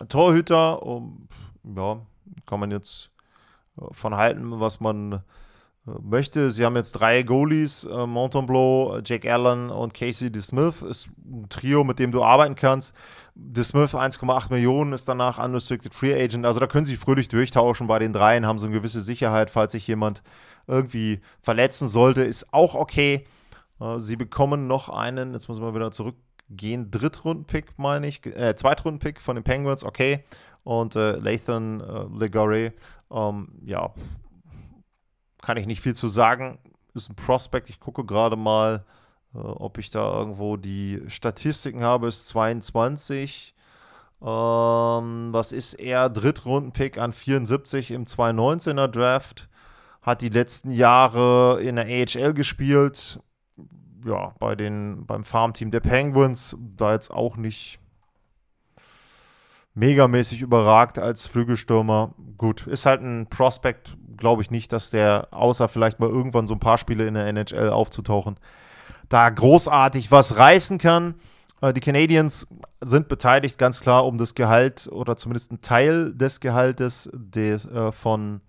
Torhüter. 0.08 0.84
Um, 0.84 1.28
ja, 1.64 2.02
kann 2.46 2.60
man 2.60 2.72
jetzt 2.72 3.12
äh, 3.80 3.86
von 3.92 4.16
halten, 4.16 4.60
was 4.60 4.80
man 4.80 5.24
möchte. 5.86 6.52
Sie 6.52 6.64
haben 6.64 6.76
jetzt 6.76 6.94
drei 6.94 7.24
Goalies, 7.24 7.84
äh, 7.84 8.06
Montembeau, 8.06 9.00
Jake 9.04 9.32
Allen 9.32 9.70
und 9.70 9.94
Casey 9.94 10.32
DeSmith. 10.32 10.82
Ist 10.82 11.10
ein 11.26 11.48
Trio, 11.50 11.84
mit 11.84 12.00
dem 12.00 12.12
du 12.12 12.24
arbeiten 12.24 12.56
kannst. 12.56 12.94
DeSmith 13.36 13.96
1,8 13.96 14.52
Millionen 14.52 14.94
ist 14.94 15.10
danach 15.10 15.44
unrestricted 15.44 15.94
Free 15.94 16.14
Agent. 16.14 16.46
Also 16.46 16.60
da 16.60 16.68
können 16.68 16.86
sie 16.86 16.96
fröhlich 16.96 17.28
durchtauschen 17.28 17.88
bei 17.88 18.00
den 18.00 18.14
dreien, 18.14 18.46
haben 18.46 18.60
so 18.60 18.68
eine 18.68 18.76
gewisse 18.76 19.02
Sicherheit, 19.02 19.50
falls 19.50 19.72
sich 19.72 19.88
jemand 19.88 20.22
irgendwie 20.68 21.22
verletzen 21.42 21.88
sollte, 21.88 22.24
ist 22.24 22.54
auch 22.54 22.76
okay. 22.76 23.26
Äh, 23.80 24.00
sie 24.00 24.16
bekommen 24.16 24.68
noch 24.68 24.90
einen, 24.90 25.34
jetzt 25.34 25.48
muss 25.48 25.58
ich 25.58 25.64
mal 25.64 25.76
wieder 25.76 25.92
zurück 25.92 26.16
gehen 26.50 26.92
Drittrunden-Pick, 26.92 27.78
meine 27.78 28.08
ich, 28.08 28.26
äh, 28.26 28.56
Zweitrunden-Pick 28.56 29.22
von 29.22 29.36
den 29.36 29.44
Penguins, 29.44 29.84
okay. 29.84 30.24
Und 30.64 30.96
äh, 30.96 31.14
Lathan 31.18 31.82
äh, 31.82 32.06
Legare, 32.18 32.74
ähm, 33.12 33.60
ja, 33.66 33.94
kann 35.42 35.58
ich 35.58 35.68
nicht 35.68 35.82
viel 35.82 35.96
zu 35.96 36.08
sagen. 36.08 36.60
Ist 36.94 37.10
ein 37.10 37.16
Prospect. 37.16 37.70
Ich 37.70 37.80
gucke 37.80 38.06
gerade 38.06 38.36
mal, 38.36 38.86
äh, 39.34 39.38
ob 39.38 39.78
ich 39.78 39.90
da 39.90 40.14
irgendwo 40.14 40.58
die 40.58 41.02
Statistiken 41.08 41.82
habe. 41.82 42.08
Ist 42.08 42.28
22. 42.30 43.54
Ähm, 44.22 45.34
was 45.34 45.52
ist 45.52 45.74
er? 45.74 46.10
Drittrunden-Pick 46.10 46.98
an 46.98 47.12
74 47.12 47.92
im 47.92 48.06
2019er 48.06 48.88
Draft. 48.88 49.50
Hat 50.04 50.22
die 50.22 50.30
letzten 50.30 50.72
Jahre 50.72 51.62
in 51.62 51.78
der 51.78 51.86
AHL 51.86 52.34
gespielt. 52.34 53.20
Ja, 54.06 54.34
bei 54.40 54.56
den, 54.56 55.06
beim 55.06 55.24
Farmteam 55.24 55.72
der 55.72 55.80
Penguins. 55.80 56.56
Da 56.60 56.92
jetzt 56.92 57.10
auch 57.10 57.38
nicht 57.38 57.80
megamäßig 59.74 60.42
überragt 60.42 61.00
als 61.00 61.28
Flügelstürmer. 61.28 62.14
Gut, 62.38 62.68
ist 62.68 62.86
halt 62.86 63.02
ein 63.02 63.28
Prospect, 63.30 63.98
glaube 64.18 64.42
ich 64.42 64.52
nicht, 64.52 64.72
dass 64.72 64.90
der, 64.90 65.30
außer 65.32 65.68
vielleicht 65.68 66.00
mal 66.00 66.10
irgendwann 66.10 66.48
so 66.48 66.54
ein 66.54 66.60
paar 66.60 66.78
Spiele 66.78 67.08
in 67.08 67.16
der 67.16 67.28
NHL 67.28 67.70
aufzutauchen, 67.70 68.38
da 69.10 69.30
großartig 69.30 70.12
was 70.12 70.38
reißen 70.38 70.78
kann. 70.78 71.16
Äh, 71.62 71.74
die 71.74 71.80
Canadiens 71.80 72.48
sind 72.82 73.08
beteiligt, 73.08 73.58
ganz 73.58 73.82
klar, 73.82 74.06
um 74.06 74.18
das 74.18 74.36
Gehalt 74.36 74.88
oder 74.92 75.18
zumindest 75.18 75.52
einen 75.52 75.62
Teil 75.62 76.14
des 76.14 76.40
Gehaltes 76.40 77.10
des, 77.14 77.66
äh, 77.66 77.92
von 77.92 78.42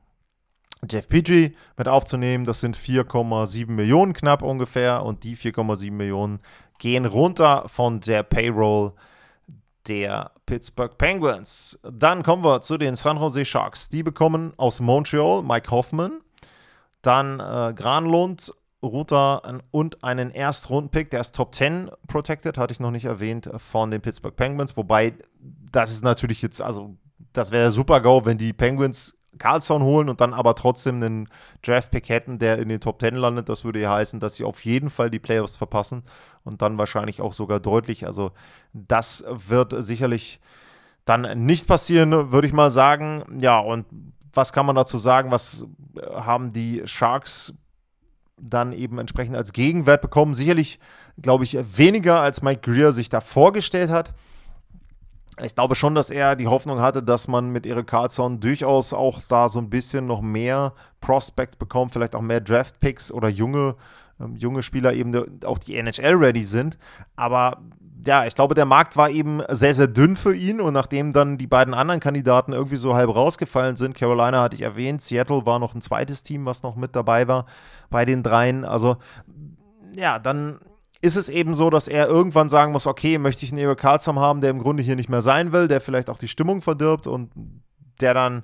Jeff 0.91 1.09
Petrie 1.09 1.57
mit 1.77 1.89
aufzunehmen. 1.89 2.45
Das 2.45 2.61
sind 2.61 2.77
4,7 2.77 3.71
Millionen 3.71 4.13
knapp 4.13 4.43
ungefähr 4.43 5.03
und 5.05 5.25
die 5.25 5.37
4,7 5.37 5.91
Millionen 5.91 6.41
gehen 6.79 7.07
runter 7.07 7.65
von 7.67 8.01
der 8.01 8.23
Payroll 8.23 8.93
der 9.89 10.33
Pittsburgh 10.47 10.97
Penguins. 10.97 11.79
Dann 11.83 12.23
kommen 12.23 12.45
wir 12.45 12.61
zu 12.63 12.79
den 12.79 12.97
San 12.97 13.19
Jose 13.19 13.45
Sharks. 13.45 13.89
Die 13.89 14.03
bekommen 14.03 14.53
aus 14.57 14.81
Montreal 14.81 15.43
Mike 15.43 15.71
Hoffman, 15.71 16.21
dann 17.03 17.41
äh, 17.41 17.75
Granlund, 17.75 18.53
Ruta 18.83 19.61
und 19.71 20.05
einen 20.05 20.31
Erstrundenpick, 20.31 21.11
der 21.11 21.21
ist 21.21 21.35
Top 21.35 21.55
10 21.55 21.91
protected, 22.07 22.59
hatte 22.59 22.73
ich 22.73 22.81
noch 22.81 22.91
nicht 22.91 23.07
erwähnt, 23.07 23.51
von 23.57 23.91
den 23.91 24.01
Pittsburgh 24.01 24.37
Penguins. 24.37 24.77
Wobei, 24.77 25.15
das 25.73 25.91
ist 25.91 26.05
natürlich 26.05 26.43
jetzt, 26.43 26.61
also, 26.61 26.97
das 27.33 27.51
wäre 27.51 27.71
super 27.71 28.01
GO, 28.01 28.25
wenn 28.25 28.39
die 28.39 28.53
Penguins 28.53 29.17
Carlson 29.39 29.83
holen 29.83 30.09
und 30.09 30.21
dann 30.21 30.35
aber 30.35 30.55
trotzdem 30.55 30.97
einen 30.97 31.29
Draft-Pick 31.63 32.09
hätten, 32.09 32.39
der 32.39 32.59
in 32.59 32.69
den 32.69 32.81
Top 32.81 33.01
10 33.01 33.15
landet. 33.15 33.49
Das 33.49 33.65
würde 33.65 33.81
ja 33.81 33.93
heißen, 33.95 34.21
dass 34.21 34.37
sie 34.37 34.45
auf 34.45 34.65
jeden 34.65 34.91
Fall 34.91 35.11
die 35.11 35.19
Playoffs 35.19 35.57
verpassen 35.57 36.03
und 36.45 36.63
dann 36.63 36.79
wahrscheinlich 36.79 37.21
auch 37.21 37.33
sogar 37.33 37.61
deutlich. 37.61 38.07
Also 38.07 38.33
das 38.73 39.25
wird 39.29 39.75
sicherlich 39.79 40.41
dann 41.05 41.45
nicht 41.45 41.67
passieren, 41.67 42.33
würde 42.33 42.47
ich 42.47 42.53
mal 42.53 42.71
sagen. 42.71 43.25
Ja, 43.39 43.59
und 43.59 43.87
was 44.33 44.53
kann 44.53 44.67
man 44.67 44.77
dazu 44.77 44.99
sagen? 44.99 45.31
Was 45.31 45.67
haben 46.15 46.53
die 46.53 46.83
Sharks 46.87 47.55
dann 48.41 48.73
eben 48.73 48.99
entsprechend 48.99 49.37
als 49.37 49.53
Gegenwert 49.53 50.03
bekommen? 50.03 50.35
Sicherlich, 50.35 50.81
glaube 51.21 51.45
ich, 51.45 51.57
weniger 51.77 52.21
als 52.21 52.43
Mike 52.43 52.63
Greer 52.63 52.93
sich 52.93 53.09
da 53.09 53.21
vorgestellt 53.21 53.91
hat 53.91 54.15
ich 55.43 55.55
glaube 55.55 55.75
schon, 55.75 55.95
dass 55.95 56.11
er 56.11 56.37
die 56.37 56.47
Hoffnung 56.47 56.81
hatte, 56.81 57.03
dass 57.03 57.29
man 57.29 57.51
mit 57.51 57.67
Erik 57.67 57.87
Karlsson 57.87 58.41
durchaus 58.41 58.93
auch 58.93 59.21
da 59.29 59.49
so 59.49 59.59
ein 59.59 59.71
bisschen 59.71 60.07
noch 60.07 60.21
mehr 60.21 60.73
Prospects 61.01 61.57
bekommt, 61.57 61.93
vielleicht 61.93 62.15
auch 62.15 62.23
mehr 62.23 62.41
Draft-Picks 62.41 63.11
oder 63.11 63.29
junge, 63.29 63.75
ähm, 64.21 64.37
junge 64.37 64.63
Spieler 64.63 64.93
eben 64.93 65.45
auch 65.45 65.59
die 65.59 65.77
NHL-ready 65.77 66.45
sind. 66.45 66.79
Aber 67.17 67.63
ja, 68.07 68.27
ich 68.27 68.35
glaube, 68.35 68.55
der 68.55 68.67
Markt 68.67 68.97
war 68.97 69.11
eben 69.11 69.43
sehr, 69.49 69.75
sehr 69.75 69.87
dünn 69.87 70.17
für 70.17 70.35
ihn 70.35 70.61
und 70.61 70.75
nachdem 70.75 71.13
dann 71.13 71.39
die 71.39 71.47
beiden 71.47 71.75
anderen 71.75 72.01
Kandidaten 72.01 72.53
irgendwie 72.53 72.77
so 72.77 72.95
halb 72.95 73.15
rausgefallen 73.15 73.77
sind, 73.77 73.95
Carolina 73.97 74.43
hatte 74.43 74.57
ich 74.57 74.63
erwähnt, 74.63 75.01
Seattle 75.01 75.47
war 75.47 75.59
noch 75.59 75.75
ein 75.75 75.81
zweites 75.81 76.23
Team, 76.23 76.45
was 76.45 76.63
noch 76.63 76.77
mit 76.77 76.95
dabei 76.95 77.27
war 77.29 77.47
bei 77.91 78.05
den 78.05 78.23
dreien. 78.23 78.65
Also 78.65 78.97
ja, 79.97 80.19
dann 80.19 80.59
ist 81.05 81.17
es 81.17 81.29
eben 81.29 81.55
so, 81.55 81.69
dass 81.69 81.87
er 81.87 82.09
irgendwann 82.09 82.49
sagen 82.49 82.73
muss, 82.73 82.87
okay, 82.87 83.19
möchte 83.19 83.45
ich 83.45 83.53
einen 83.53 83.61
Erik 83.61 83.79
Karlsson 83.79 84.19
haben, 84.19 84.41
der 84.41 84.49
im 84.49 84.59
Grunde 84.59 84.83
hier 84.83 84.97
nicht 84.97 85.11
mehr 85.11 85.21
sein 85.21 85.53
will, 85.53 85.69
der 85.69 85.83
vielleicht 85.83 86.09
auch 86.09 86.17
die 86.17 86.29
Stimmung 86.29 86.63
verdirbt 86.63 87.07
und 87.07 87.31
der 88.01 88.15
dann 88.15 88.43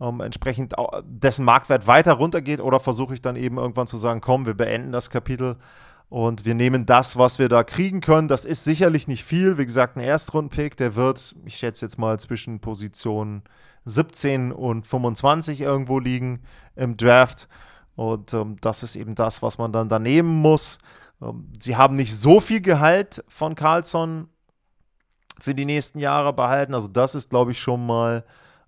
ähm, 0.00 0.20
entsprechend 0.20 0.74
dessen 1.04 1.44
Marktwert 1.44 1.86
weiter 1.86 2.14
runtergeht 2.14 2.60
oder 2.60 2.80
versuche 2.80 3.12
ich 3.12 3.20
dann 3.20 3.36
eben 3.36 3.58
irgendwann 3.58 3.86
zu 3.86 3.98
sagen, 3.98 4.22
komm, 4.22 4.46
wir 4.46 4.54
beenden 4.54 4.90
das 4.90 5.10
Kapitel 5.10 5.56
und 6.08 6.46
wir 6.46 6.54
nehmen 6.54 6.86
das, 6.86 7.18
was 7.18 7.38
wir 7.38 7.50
da 7.50 7.62
kriegen 7.62 8.00
können. 8.00 8.28
Das 8.28 8.46
ist 8.46 8.64
sicherlich 8.64 9.06
nicht 9.06 9.24
viel. 9.24 9.58
Wie 9.58 9.66
gesagt, 9.66 9.96
ein 9.96 10.00
Erstrundpick, 10.00 10.78
der 10.78 10.94
wird, 10.94 11.36
ich 11.44 11.56
schätze 11.56 11.84
jetzt 11.84 11.98
mal, 11.98 12.18
zwischen 12.18 12.60
Positionen 12.60 13.42
17 13.84 14.50
und 14.50 14.86
25 14.86 15.60
irgendwo 15.60 15.98
liegen 15.98 16.40
im 16.74 16.96
Draft. 16.96 17.48
Und 17.96 18.32
ähm, 18.32 18.56
das 18.62 18.82
ist 18.82 18.96
eben 18.96 19.14
das, 19.14 19.42
was 19.42 19.58
man 19.58 19.72
dann 19.72 19.90
da 19.90 19.98
nehmen 19.98 20.40
muss. 20.40 20.78
Ähm, 21.22 21.52
sie 21.58 21.76
haben 21.76 21.96
nicht 21.96 22.16
so 22.16 22.40
viel 22.40 22.60
Gehalt 22.60 23.24
von 23.28 23.54
Carlson 23.54 24.28
für 25.38 25.54
die 25.54 25.64
nächsten 25.64 25.98
Jahre 25.98 26.32
behalten. 26.32 26.74
Also 26.74 26.88
das 26.88 27.14
ist, 27.14 27.30
glaube 27.30 27.52
ich, 27.52 27.60
schon 27.60 27.86
mal, 27.86 28.24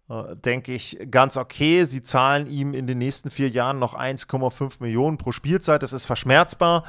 äh, 0.08 0.36
denke 0.36 0.72
ich, 0.72 0.98
ganz 1.10 1.36
okay. 1.36 1.84
Sie 1.84 2.02
zahlen 2.02 2.46
ihm 2.46 2.74
in 2.74 2.86
den 2.86 2.98
nächsten 2.98 3.30
vier 3.30 3.48
Jahren 3.48 3.78
noch 3.78 3.94
1,5 3.94 4.80
Millionen 4.80 5.18
pro 5.18 5.32
Spielzeit. 5.32 5.82
Das 5.82 5.92
ist 5.92 6.06
verschmerzbar. 6.06 6.84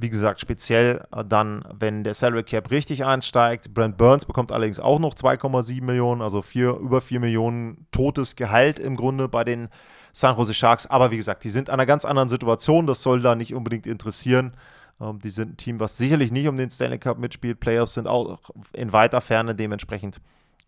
Wie 0.00 0.10
gesagt, 0.10 0.38
speziell 0.38 1.04
äh, 1.10 1.24
dann, 1.24 1.64
wenn 1.72 2.04
der 2.04 2.14
Salary 2.14 2.44
Cap 2.44 2.70
richtig 2.70 3.04
ansteigt. 3.04 3.74
Brent 3.74 3.96
Burns 3.96 4.26
bekommt 4.26 4.52
allerdings 4.52 4.78
auch 4.78 5.00
noch 5.00 5.14
2,7 5.14 5.82
Millionen, 5.82 6.22
also 6.22 6.42
vier, 6.42 6.76
über 6.76 7.00
4 7.00 7.18
Millionen 7.18 7.86
totes 7.90 8.36
Gehalt 8.36 8.78
im 8.78 8.96
Grunde 8.96 9.28
bei 9.28 9.42
den 9.42 9.68
San 10.12 10.36
Jose 10.36 10.54
Sharks. 10.54 10.86
Aber 10.86 11.10
wie 11.10 11.16
gesagt, 11.16 11.42
die 11.42 11.50
sind 11.50 11.68
in 11.68 11.74
einer 11.74 11.86
ganz 11.86 12.04
anderen 12.04 12.28
Situation. 12.28 12.86
Das 12.86 13.02
soll 13.02 13.20
da 13.20 13.34
nicht 13.34 13.54
unbedingt 13.54 13.88
interessieren. 13.88 14.52
Ähm, 15.00 15.18
die 15.20 15.30
sind 15.30 15.52
ein 15.52 15.56
Team, 15.56 15.80
was 15.80 15.96
sicherlich 15.96 16.30
nicht 16.30 16.48
um 16.48 16.56
den 16.56 16.70
Stanley 16.70 16.98
Cup 16.98 17.18
mitspielt. 17.18 17.60
Playoffs 17.60 17.94
sind 17.94 18.06
auch 18.06 18.38
in 18.72 18.92
weiter 18.92 19.20
Ferne. 19.20 19.54
Dementsprechend 19.54 20.20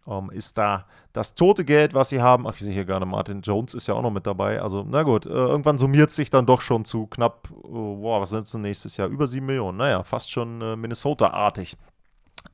ähm, 0.07 0.31
ist 0.31 0.59
da 0.59 0.87
das 1.13 1.35
tote 1.35 1.65
Geld, 1.65 1.95
was 1.95 2.11
sie 2.11 2.21
haben. 2.21 2.47
Ach, 2.47 2.55
ich 2.55 2.61
sehe 2.61 2.73
hier 2.73 2.85
gerade, 2.85 3.07
Martin 3.07 3.43
Jones 3.43 3.75
ist 3.75 3.87
ja 3.87 3.95
auch 3.95 4.03
noch 4.03 4.13
mit 4.13 4.27
dabei. 4.27 4.61
Also, 4.61 4.85
na 4.87 5.03
gut, 5.03 5.27
äh, 5.27 5.31
irgendwann 5.31 5.79
summiert 5.79 6.11
sich 6.11 6.31
dann 6.31 6.47
doch 6.47 6.61
schon 6.61 6.85
zu 6.85 7.07
knapp, 7.07 7.49
äh, 7.51 7.69
boah, 7.69 8.21
was 8.21 8.31
sind 8.31 8.47
es 8.47 8.53
denn 8.53 8.63
nächstes 8.63 8.97
Jahr? 8.97 9.09
Über 9.09 9.27
7 9.27 9.45
Millionen. 9.45 9.79
Naja, 9.79 10.03
fast 10.05 10.31
schon 10.31 10.61
äh, 10.61 10.77
Minnesota-artig. 10.77 11.77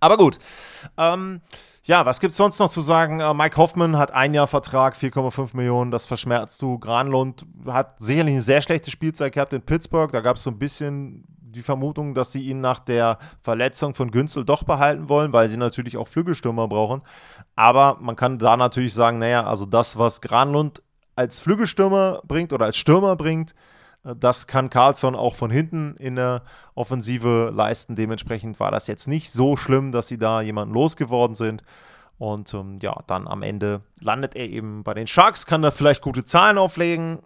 Aber 0.00 0.16
gut. 0.16 0.38
Ähm, 0.96 1.40
ja, 1.84 2.04
was 2.04 2.18
gibt 2.18 2.32
es 2.32 2.36
sonst 2.36 2.58
noch 2.58 2.68
zu 2.68 2.80
sagen? 2.80 3.20
Äh, 3.20 3.32
Mike 3.34 3.56
Hoffman 3.56 3.96
hat 3.96 4.10
ein 4.10 4.34
Jahr 4.34 4.48
Vertrag, 4.48 4.96
4,5 4.96 5.56
Millionen, 5.56 5.90
das 5.90 6.06
verschmerzt 6.06 6.60
du. 6.60 6.78
Granlund 6.78 7.46
hat 7.66 7.94
sicherlich 8.00 8.32
eine 8.32 8.42
sehr 8.42 8.60
schlechte 8.60 8.90
Spielzeit 8.90 9.32
gehabt 9.32 9.52
in 9.52 9.62
Pittsburgh. 9.62 10.10
Da 10.10 10.20
gab 10.20 10.36
es 10.36 10.42
so 10.42 10.50
ein 10.50 10.58
bisschen 10.58 11.24
die 11.56 11.62
Vermutung, 11.62 12.14
dass 12.14 12.32
sie 12.32 12.42
ihn 12.42 12.60
nach 12.60 12.78
der 12.78 13.18
Verletzung 13.40 13.94
von 13.94 14.10
Günzel 14.10 14.44
doch 14.44 14.62
behalten 14.62 15.08
wollen, 15.08 15.32
weil 15.32 15.48
sie 15.48 15.56
natürlich 15.56 15.96
auch 15.96 16.06
Flügelstürmer 16.06 16.68
brauchen. 16.68 17.02
Aber 17.56 17.96
man 18.00 18.14
kann 18.14 18.38
da 18.38 18.56
natürlich 18.56 18.94
sagen, 18.94 19.18
naja, 19.18 19.44
also 19.44 19.66
das, 19.66 19.98
was 19.98 20.20
Granlund 20.20 20.82
als 21.16 21.40
Flügelstürmer 21.40 22.22
bringt 22.24 22.52
oder 22.52 22.66
als 22.66 22.76
Stürmer 22.76 23.16
bringt, 23.16 23.54
äh, 24.04 24.14
das 24.14 24.46
kann 24.46 24.70
Carlsson 24.70 25.16
auch 25.16 25.34
von 25.34 25.50
hinten 25.50 25.96
in 25.96 26.16
der 26.16 26.42
Offensive 26.74 27.50
leisten. 27.54 27.96
Dementsprechend 27.96 28.60
war 28.60 28.70
das 28.70 28.86
jetzt 28.86 29.08
nicht 29.08 29.30
so 29.30 29.56
schlimm, 29.56 29.92
dass 29.92 30.08
sie 30.08 30.18
da 30.18 30.42
jemanden 30.42 30.74
losgeworden 30.74 31.34
sind. 31.34 31.62
Und 32.18 32.52
ähm, 32.54 32.78
ja, 32.80 33.02
dann 33.06 33.26
am 33.26 33.42
Ende 33.42 33.82
landet 34.00 34.36
er 34.36 34.48
eben 34.48 34.84
bei 34.84 34.94
den 34.94 35.06
Sharks, 35.06 35.46
kann 35.46 35.62
da 35.62 35.70
vielleicht 35.70 36.02
gute 36.02 36.24
Zahlen 36.24 36.56
auflegen, 36.56 37.18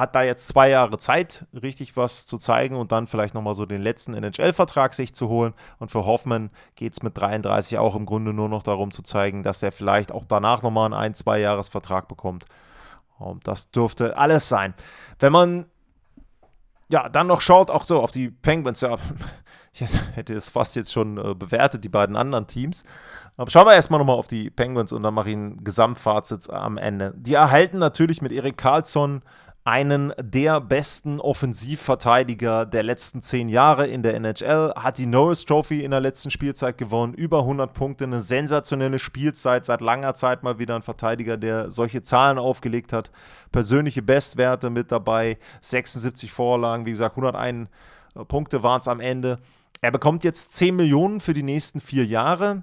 hat 0.00 0.14
da 0.14 0.22
jetzt 0.22 0.48
zwei 0.48 0.70
Jahre 0.70 0.98
Zeit, 0.98 1.46
richtig 1.52 1.96
was 1.96 2.26
zu 2.26 2.38
zeigen 2.38 2.76
und 2.76 2.90
dann 2.90 3.06
vielleicht 3.06 3.34
nochmal 3.34 3.54
so 3.54 3.66
den 3.66 3.80
letzten 3.80 4.14
NHL-Vertrag 4.14 4.94
sich 4.94 5.14
zu 5.14 5.28
holen. 5.28 5.54
Und 5.78 5.90
für 5.90 6.06
Hoffmann 6.06 6.50
geht 6.74 6.94
es 6.94 7.02
mit 7.02 7.16
33 7.16 7.78
auch 7.78 7.94
im 7.94 8.06
Grunde 8.06 8.32
nur 8.32 8.48
noch 8.48 8.62
darum 8.62 8.90
zu 8.90 9.02
zeigen, 9.02 9.42
dass 9.42 9.62
er 9.62 9.72
vielleicht 9.72 10.10
auch 10.10 10.24
danach 10.24 10.62
nochmal 10.62 10.86
einen 10.86 10.94
ein-, 10.94 11.14
zwei 11.14 11.38
Jahres-Vertrag 11.38 12.08
bekommt. 12.08 12.46
Und 13.18 13.46
das 13.46 13.70
dürfte 13.70 14.16
alles 14.16 14.48
sein. 14.48 14.74
Wenn 15.18 15.32
man 15.32 15.66
ja 16.88 17.08
dann 17.08 17.26
noch 17.26 17.40
schaut, 17.40 17.70
auch 17.70 17.84
so 17.84 18.00
auf 18.00 18.10
die 18.10 18.30
Penguins, 18.30 18.80
ja, 18.80 18.96
ich 19.72 19.82
hätte 20.14 20.32
es 20.34 20.48
fast 20.48 20.74
jetzt 20.76 20.92
schon 20.92 21.18
äh, 21.18 21.34
bewertet, 21.34 21.84
die 21.84 21.88
beiden 21.88 22.16
anderen 22.16 22.46
Teams. 22.46 22.84
Aber 23.36 23.50
schauen 23.50 23.66
wir 23.66 23.74
erstmal 23.74 23.98
nochmal 23.98 24.16
auf 24.16 24.26
die 24.26 24.50
Penguins 24.50 24.92
und 24.92 25.02
dann 25.02 25.14
mache 25.14 25.30
ich 25.30 25.36
ein 25.36 25.64
Gesamtfazit 25.64 26.50
am 26.50 26.76
Ende. 26.76 27.14
Die 27.16 27.34
erhalten 27.34 27.78
natürlich 27.78 28.20
mit 28.20 28.32
Erik 28.32 28.58
Karlsson 28.58 29.22
einen 29.64 30.12
der 30.18 30.60
besten 30.60 31.20
Offensivverteidiger 31.20 32.64
der 32.64 32.82
letzten 32.82 33.22
zehn 33.22 33.48
Jahre 33.48 33.86
in 33.86 34.02
der 34.02 34.14
NHL, 34.14 34.72
hat 34.74 34.98
die 34.98 35.06
Norris 35.06 35.44
Trophy 35.44 35.84
in 35.84 35.90
der 35.90 36.00
letzten 36.00 36.30
Spielzeit 36.30 36.78
gewonnen, 36.78 37.12
über 37.12 37.40
100 37.40 37.74
Punkte, 37.74 38.04
eine 38.04 38.22
sensationelle 38.22 38.98
Spielzeit, 38.98 39.66
seit 39.66 39.82
langer 39.82 40.14
Zeit 40.14 40.42
mal 40.42 40.58
wieder 40.58 40.76
ein 40.76 40.82
Verteidiger, 40.82 41.36
der 41.36 41.70
solche 41.70 42.02
Zahlen 42.02 42.38
aufgelegt 42.38 42.92
hat, 42.92 43.10
persönliche 43.52 44.02
Bestwerte 44.02 44.70
mit 44.70 44.90
dabei, 44.90 45.38
76 45.60 46.32
Vorlagen, 46.32 46.86
wie 46.86 46.90
gesagt, 46.90 47.16
101 47.16 47.68
Punkte 48.28 48.62
waren 48.62 48.80
es 48.80 48.88
am 48.88 49.00
Ende. 49.00 49.38
er 49.82 49.90
bekommt 49.90 50.24
jetzt 50.24 50.52
10 50.54 50.74
Millionen 50.76 51.20
für 51.20 51.34
die 51.34 51.42
nächsten 51.42 51.80
vier 51.80 52.04
Jahre. 52.04 52.62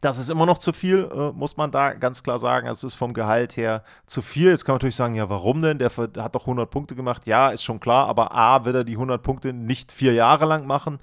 Das 0.00 0.18
ist 0.18 0.30
immer 0.30 0.46
noch 0.46 0.58
zu 0.58 0.72
viel, 0.72 1.10
äh, 1.12 1.32
muss 1.32 1.56
man 1.56 1.70
da 1.70 1.92
ganz 1.92 2.22
klar 2.22 2.38
sagen. 2.38 2.66
Es 2.66 2.84
ist 2.84 2.94
vom 2.94 3.12
Gehalt 3.12 3.56
her 3.56 3.84
zu 4.06 4.22
viel. 4.22 4.48
Jetzt 4.48 4.64
kann 4.64 4.72
man 4.72 4.76
natürlich 4.76 4.96
sagen, 4.96 5.14
ja, 5.14 5.28
warum 5.28 5.60
denn? 5.60 5.78
Der 5.78 5.90
hat 5.90 6.34
doch 6.34 6.42
100 6.42 6.70
Punkte 6.70 6.94
gemacht. 6.94 7.26
Ja, 7.26 7.50
ist 7.50 7.62
schon 7.62 7.80
klar, 7.80 8.06
aber 8.08 8.34
A, 8.34 8.64
wird 8.64 8.76
er 8.76 8.84
die 8.84 8.94
100 8.94 9.22
Punkte 9.22 9.52
nicht 9.52 9.92
vier 9.92 10.14
Jahre 10.14 10.46
lang 10.46 10.66
machen. 10.66 11.00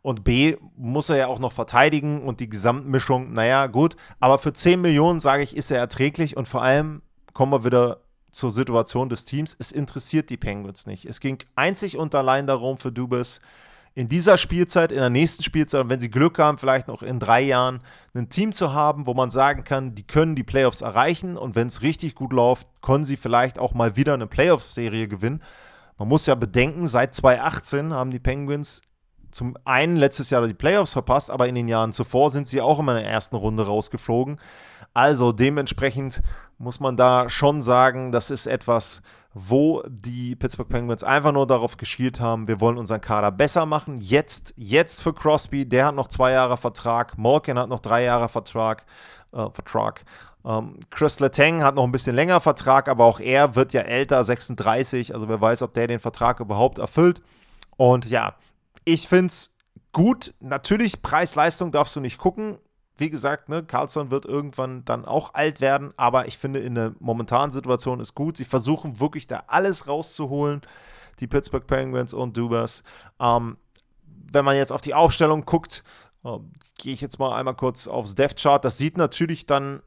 Und 0.00 0.24
B, 0.24 0.56
muss 0.76 1.10
er 1.10 1.16
ja 1.16 1.26
auch 1.26 1.40
noch 1.40 1.52
verteidigen 1.52 2.22
und 2.22 2.40
die 2.40 2.48
Gesamtmischung, 2.48 3.32
naja, 3.32 3.66
gut. 3.66 3.96
Aber 4.20 4.38
für 4.38 4.52
10 4.52 4.80
Millionen, 4.80 5.20
sage 5.20 5.42
ich, 5.42 5.56
ist 5.56 5.70
er 5.70 5.78
erträglich. 5.78 6.36
Und 6.36 6.48
vor 6.48 6.62
allem 6.62 7.02
kommen 7.34 7.52
wir 7.52 7.64
wieder 7.64 8.00
zur 8.30 8.50
Situation 8.50 9.08
des 9.08 9.24
Teams. 9.24 9.56
Es 9.58 9.72
interessiert 9.72 10.30
die 10.30 10.36
Penguins 10.36 10.86
nicht. 10.86 11.04
Es 11.04 11.20
ging 11.20 11.38
einzig 11.56 11.96
und 11.96 12.14
allein 12.14 12.46
darum 12.46 12.78
für 12.78 12.92
Dubas, 12.92 13.40
in 13.98 14.08
dieser 14.08 14.38
Spielzeit, 14.38 14.92
in 14.92 14.98
der 14.98 15.10
nächsten 15.10 15.42
Spielzeit, 15.42 15.88
wenn 15.88 15.98
sie 15.98 16.08
Glück 16.08 16.38
haben, 16.38 16.56
vielleicht 16.56 16.86
noch 16.86 17.02
in 17.02 17.18
drei 17.18 17.40
Jahren, 17.40 17.80
ein 18.14 18.28
Team 18.28 18.52
zu 18.52 18.72
haben, 18.72 19.06
wo 19.06 19.14
man 19.14 19.32
sagen 19.32 19.64
kann, 19.64 19.96
die 19.96 20.06
können 20.06 20.36
die 20.36 20.44
Playoffs 20.44 20.82
erreichen 20.82 21.36
und 21.36 21.56
wenn 21.56 21.66
es 21.66 21.82
richtig 21.82 22.14
gut 22.14 22.32
läuft, 22.32 22.68
können 22.80 23.02
sie 23.02 23.16
vielleicht 23.16 23.58
auch 23.58 23.74
mal 23.74 23.96
wieder 23.96 24.14
eine 24.14 24.28
Playoff-Serie 24.28 25.08
gewinnen. 25.08 25.42
Man 25.98 26.06
muss 26.06 26.26
ja 26.26 26.36
bedenken, 26.36 26.86
seit 26.86 27.12
2018 27.12 27.92
haben 27.92 28.12
die 28.12 28.20
Penguins 28.20 28.82
zum 29.32 29.56
einen 29.64 29.96
letztes 29.96 30.30
Jahr 30.30 30.46
die 30.46 30.54
Playoffs 30.54 30.92
verpasst, 30.92 31.28
aber 31.28 31.48
in 31.48 31.56
den 31.56 31.66
Jahren 31.66 31.92
zuvor 31.92 32.30
sind 32.30 32.46
sie 32.46 32.60
auch 32.60 32.78
immer 32.78 32.96
in 32.96 33.02
der 33.02 33.12
ersten 33.12 33.34
Runde 33.34 33.66
rausgeflogen. 33.66 34.38
Also 34.94 35.32
dementsprechend 35.32 36.22
muss 36.56 36.78
man 36.78 36.96
da 36.96 37.28
schon 37.28 37.62
sagen, 37.62 38.12
das 38.12 38.30
ist 38.30 38.46
etwas, 38.46 39.02
wo 39.34 39.82
die 39.86 40.34
Pittsburgh 40.36 40.68
Penguins 40.68 41.04
einfach 41.04 41.32
nur 41.32 41.46
darauf 41.46 41.76
geschielt 41.76 42.20
haben, 42.20 42.48
wir 42.48 42.60
wollen 42.60 42.78
unseren 42.78 43.00
Kader 43.00 43.30
besser 43.30 43.66
machen. 43.66 44.00
Jetzt, 44.00 44.54
jetzt 44.56 45.02
für 45.02 45.12
Crosby, 45.12 45.68
der 45.68 45.86
hat 45.86 45.94
noch 45.94 46.08
zwei 46.08 46.32
Jahre 46.32 46.56
Vertrag, 46.56 47.18
Morgan 47.18 47.58
hat 47.58 47.68
noch 47.68 47.80
drei 47.80 48.04
Jahre 48.04 48.28
Vertrag. 48.28 48.84
Äh, 49.32 49.50
Vertrag. 49.50 50.04
Ähm, 50.44 50.78
Chris 50.90 51.20
Letang 51.20 51.62
hat 51.62 51.74
noch 51.74 51.84
ein 51.84 51.92
bisschen 51.92 52.16
länger 52.16 52.40
Vertrag, 52.40 52.88
aber 52.88 53.04
auch 53.04 53.20
er 53.20 53.54
wird 53.54 53.74
ja 53.74 53.82
älter, 53.82 54.24
36. 54.24 55.12
Also 55.12 55.28
wer 55.28 55.40
weiß, 55.40 55.62
ob 55.62 55.74
der 55.74 55.86
den 55.86 56.00
Vertrag 56.00 56.40
überhaupt 56.40 56.78
erfüllt. 56.78 57.20
Und 57.76 58.06
ja, 58.06 58.34
ich 58.84 59.06
finde 59.06 59.26
es 59.26 59.54
gut. 59.92 60.34
Natürlich, 60.40 61.02
Preis-Leistung 61.02 61.72
darfst 61.72 61.94
du 61.94 62.00
nicht 62.00 62.18
gucken 62.18 62.58
wie 62.98 63.10
gesagt, 63.10 63.48
ne, 63.48 63.62
Carlson 63.62 64.10
wird 64.10 64.26
irgendwann 64.26 64.84
dann 64.84 65.04
auch 65.04 65.34
alt 65.34 65.60
werden, 65.60 65.92
aber 65.96 66.26
ich 66.26 66.36
finde, 66.36 66.58
in 66.58 66.74
der 66.74 66.94
momentanen 66.98 67.52
Situation 67.52 68.00
ist 68.00 68.14
gut. 68.14 68.36
Sie 68.36 68.44
versuchen 68.44 69.00
wirklich 69.00 69.26
da 69.26 69.44
alles 69.46 69.86
rauszuholen, 69.86 70.62
die 71.20 71.28
Pittsburgh 71.28 71.66
Penguins 71.66 72.12
und 72.12 72.36
Dubas. 72.36 72.82
Ähm, 73.20 73.56
wenn 74.32 74.44
man 74.44 74.56
jetzt 74.56 74.72
auf 74.72 74.80
die 74.80 74.94
Aufstellung 74.94 75.44
guckt, 75.44 75.84
äh, 76.24 76.38
gehe 76.76 76.92
ich 76.92 77.00
jetzt 77.00 77.18
mal 77.18 77.34
einmal 77.34 77.54
kurz 77.54 77.86
aufs 77.86 78.14
Death 78.14 78.36
Chart. 78.36 78.64
Das 78.64 78.78
sieht 78.78 78.96
natürlich 78.96 79.46
dann 79.46 79.80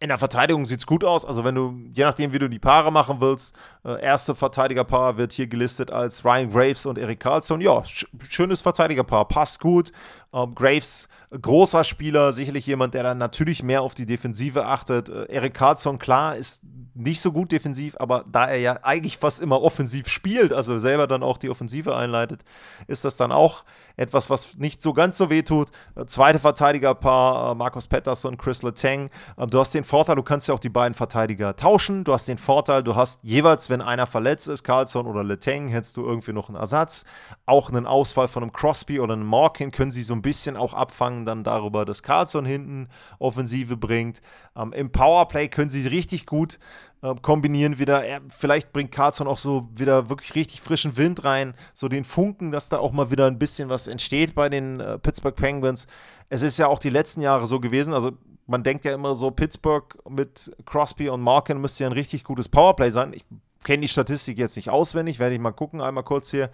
in 0.00 0.08
der 0.08 0.18
Verteidigung 0.18 0.66
sieht 0.66 0.80
es 0.80 0.86
gut 0.86 1.04
aus. 1.04 1.24
Also, 1.24 1.44
wenn 1.44 1.54
du, 1.54 1.74
je 1.94 2.04
nachdem, 2.04 2.32
wie 2.32 2.38
du 2.38 2.48
die 2.48 2.58
Paare 2.58 2.92
machen 2.92 3.20
willst, 3.20 3.54
äh, 3.84 4.02
erste 4.02 4.34
Verteidigerpaar 4.34 5.16
wird 5.16 5.32
hier 5.32 5.46
gelistet 5.46 5.90
als 5.90 6.24
Ryan 6.24 6.50
Graves 6.50 6.84
und 6.84 6.98
Eric 6.98 7.20
Carlson. 7.20 7.60
Ja, 7.60 7.84
sch 7.84 8.06
schönes 8.28 8.60
Verteidigerpaar, 8.60 9.26
passt 9.26 9.60
gut. 9.60 9.92
Ähm, 10.34 10.54
Graves, 10.54 11.08
großer 11.30 11.84
Spieler, 11.84 12.32
sicherlich 12.32 12.66
jemand, 12.66 12.94
der 12.94 13.04
dann 13.04 13.18
natürlich 13.18 13.62
mehr 13.62 13.82
auf 13.82 13.94
die 13.94 14.06
Defensive 14.06 14.66
achtet. 14.66 15.08
Äh, 15.08 15.26
Eric 15.26 15.54
Carlson, 15.54 15.98
klar, 15.98 16.36
ist 16.36 16.62
nicht 16.94 17.20
so 17.20 17.32
gut 17.32 17.50
defensiv, 17.50 17.96
aber 17.98 18.24
da 18.30 18.46
er 18.46 18.58
ja 18.58 18.78
eigentlich 18.82 19.18
fast 19.18 19.40
immer 19.40 19.60
offensiv 19.60 20.08
spielt, 20.08 20.52
also 20.52 20.78
selber 20.78 21.06
dann 21.06 21.22
auch 21.22 21.38
die 21.38 21.50
Offensive 21.50 21.94
einleitet, 21.94 22.44
ist 22.86 23.04
das 23.04 23.16
dann 23.16 23.32
auch 23.32 23.64
etwas, 23.96 24.30
was 24.30 24.56
nicht 24.56 24.82
so 24.82 24.92
ganz 24.92 25.18
so 25.18 25.30
weh 25.30 25.42
tut. 25.42 25.70
Äh, 25.94 26.06
zweite 26.06 26.38
Verteidigerpaar, 26.38 27.52
äh, 27.52 27.54
Markus 27.54 27.88
Pettersson, 27.88 28.36
Chris 28.36 28.62
Letang. 28.62 29.10
Ähm, 29.38 29.50
du 29.50 29.58
hast 29.60 29.74
den 29.74 29.84
Vorteil, 29.84 30.16
du 30.16 30.22
kannst 30.22 30.48
ja 30.48 30.54
auch 30.54 30.60
die 30.60 30.68
beiden 30.68 30.94
Verteidiger 30.94 31.54
tauschen. 31.56 32.04
Du 32.04 32.12
hast 32.12 32.26
den 32.26 32.38
Vorteil, 32.38 32.82
du 32.82 32.96
hast 32.96 33.20
jeweils, 33.22 33.70
wenn 33.70 33.80
einer 33.80 34.06
verletzt 34.06 34.48
ist, 34.48 34.64
Carlson 34.64 35.06
oder 35.06 35.22
Letang, 35.22 35.68
hättest 35.68 35.96
du 35.96 36.04
irgendwie 36.04 36.32
noch 36.32 36.48
einen 36.48 36.58
Ersatz. 36.58 37.04
Auch 37.46 37.70
einen 37.70 37.86
Ausfall 37.86 38.28
von 38.28 38.42
einem 38.42 38.52
Crosby 38.52 38.98
oder 38.98 39.14
einem 39.14 39.26
Morkin 39.26 39.70
können 39.70 39.90
sie 39.90 40.02
so 40.02 40.14
ein 40.14 40.22
bisschen 40.24 40.56
auch 40.56 40.74
abfangen, 40.74 41.24
dann 41.24 41.44
darüber, 41.44 41.84
dass 41.84 42.02
Carlson 42.02 42.44
hinten 42.44 42.88
Offensive 43.20 43.76
bringt. 43.76 44.20
Ähm, 44.56 44.72
Im 44.72 44.90
Powerplay 44.90 45.48
können 45.48 45.70
sie 45.70 45.86
richtig 45.86 46.26
gut 46.26 46.58
äh, 47.02 47.14
kombinieren 47.22 47.78
wieder. 47.78 48.04
Er, 48.04 48.20
vielleicht 48.28 48.72
bringt 48.72 48.90
Carlson 48.90 49.28
auch 49.28 49.38
so 49.38 49.68
wieder 49.72 50.08
wirklich 50.08 50.34
richtig 50.34 50.60
frischen 50.60 50.96
Wind 50.96 51.24
rein, 51.24 51.54
so 51.74 51.86
den 51.86 52.04
Funken, 52.04 52.50
dass 52.50 52.68
da 52.68 52.78
auch 52.78 52.90
mal 52.90 53.12
wieder 53.12 53.26
ein 53.26 53.38
bisschen 53.38 53.68
was 53.68 53.86
entsteht 53.86 54.34
bei 54.34 54.48
den 54.48 54.80
äh, 54.80 54.98
Pittsburgh 54.98 55.36
Penguins. 55.36 55.86
Es 56.28 56.42
ist 56.42 56.58
ja 56.58 56.66
auch 56.66 56.80
die 56.80 56.90
letzten 56.90 57.20
Jahre 57.20 57.46
so 57.46 57.60
gewesen, 57.60 57.94
also 57.94 58.12
man 58.46 58.62
denkt 58.62 58.84
ja 58.84 58.92
immer 58.92 59.14
so, 59.14 59.30
Pittsburgh 59.30 59.96
mit 60.08 60.54
Crosby 60.66 61.08
und 61.08 61.20
Markin 61.20 61.60
müsste 61.60 61.84
ja 61.84 61.90
ein 61.90 61.94
richtig 61.94 62.24
gutes 62.24 62.48
Powerplay 62.48 62.90
sein. 62.90 63.12
Ich 63.14 63.24
kenne 63.64 63.82
die 63.82 63.88
Statistik 63.88 64.38
jetzt 64.38 64.56
nicht 64.56 64.70
auswendig, 64.70 65.18
werde 65.18 65.34
ich 65.34 65.40
mal 65.40 65.52
gucken, 65.52 65.80
einmal 65.80 66.04
kurz 66.04 66.30
hier 66.30 66.50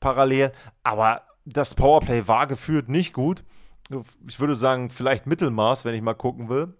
parallel. 0.00 0.52
Aber 0.82 1.22
das 1.44 1.74
Powerplay 1.74 2.26
war 2.28 2.46
gefühlt 2.46 2.88
nicht 2.88 3.12
gut. 3.12 3.44
Ich 4.26 4.40
würde 4.40 4.54
sagen, 4.54 4.90
vielleicht 4.90 5.26
Mittelmaß, 5.26 5.84
wenn 5.84 5.94
ich 5.94 6.02
mal 6.02 6.14
gucken 6.14 6.48
will. 6.48 6.74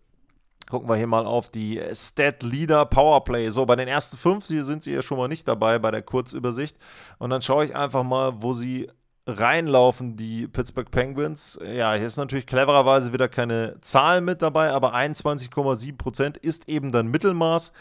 Gucken 0.71 0.89
wir 0.89 0.97
hier 0.97 1.09
mal 1.09 1.27
auf 1.27 1.51
die 1.51 1.83
Stat 1.93 2.43
Leader 2.43 2.87
Powerplay. 2.87 3.51
So, 3.51 3.67
bei 3.67 3.77
den 3.77 3.89
ersten 3.89 4.17
fünf 4.17 4.47
sind 4.47 4.83
sie 4.83 4.93
ja 4.93 5.03
schon 5.03 5.19
mal 5.19 5.29
nicht 5.29 5.47
dabei 5.47 5.79
bei 5.79 5.91
der 5.91 6.03
Kurzübersicht. 6.03 6.79
Und 7.19 7.31
dann 7.31 7.43
schaue 7.43 7.65
ich 7.65 7.77
einfach 7.77 8.05
mal, 8.05 8.43
wo 8.43 8.53
sie 8.53 8.89
reinlaufen, 9.27 10.17
die 10.17 10.49
Pittsburgh 10.49 10.91
Penguins. 10.91 11.59
Ja, 11.63 11.95
hier 11.95 12.07
ist 12.07 12.17
natürlich 12.17 12.47
clevererweise 12.47 13.13
wieder 13.13 13.29
keine 13.29 13.77
Zahl 13.81 14.21
mit 14.21 14.43
dabei, 14.43 14.71
aber 14.71 14.95
21,7% 14.95 16.39
ist 16.39 16.69
eben 16.69 16.93
dann 16.93 17.09
Mittelmaß. 17.09 17.73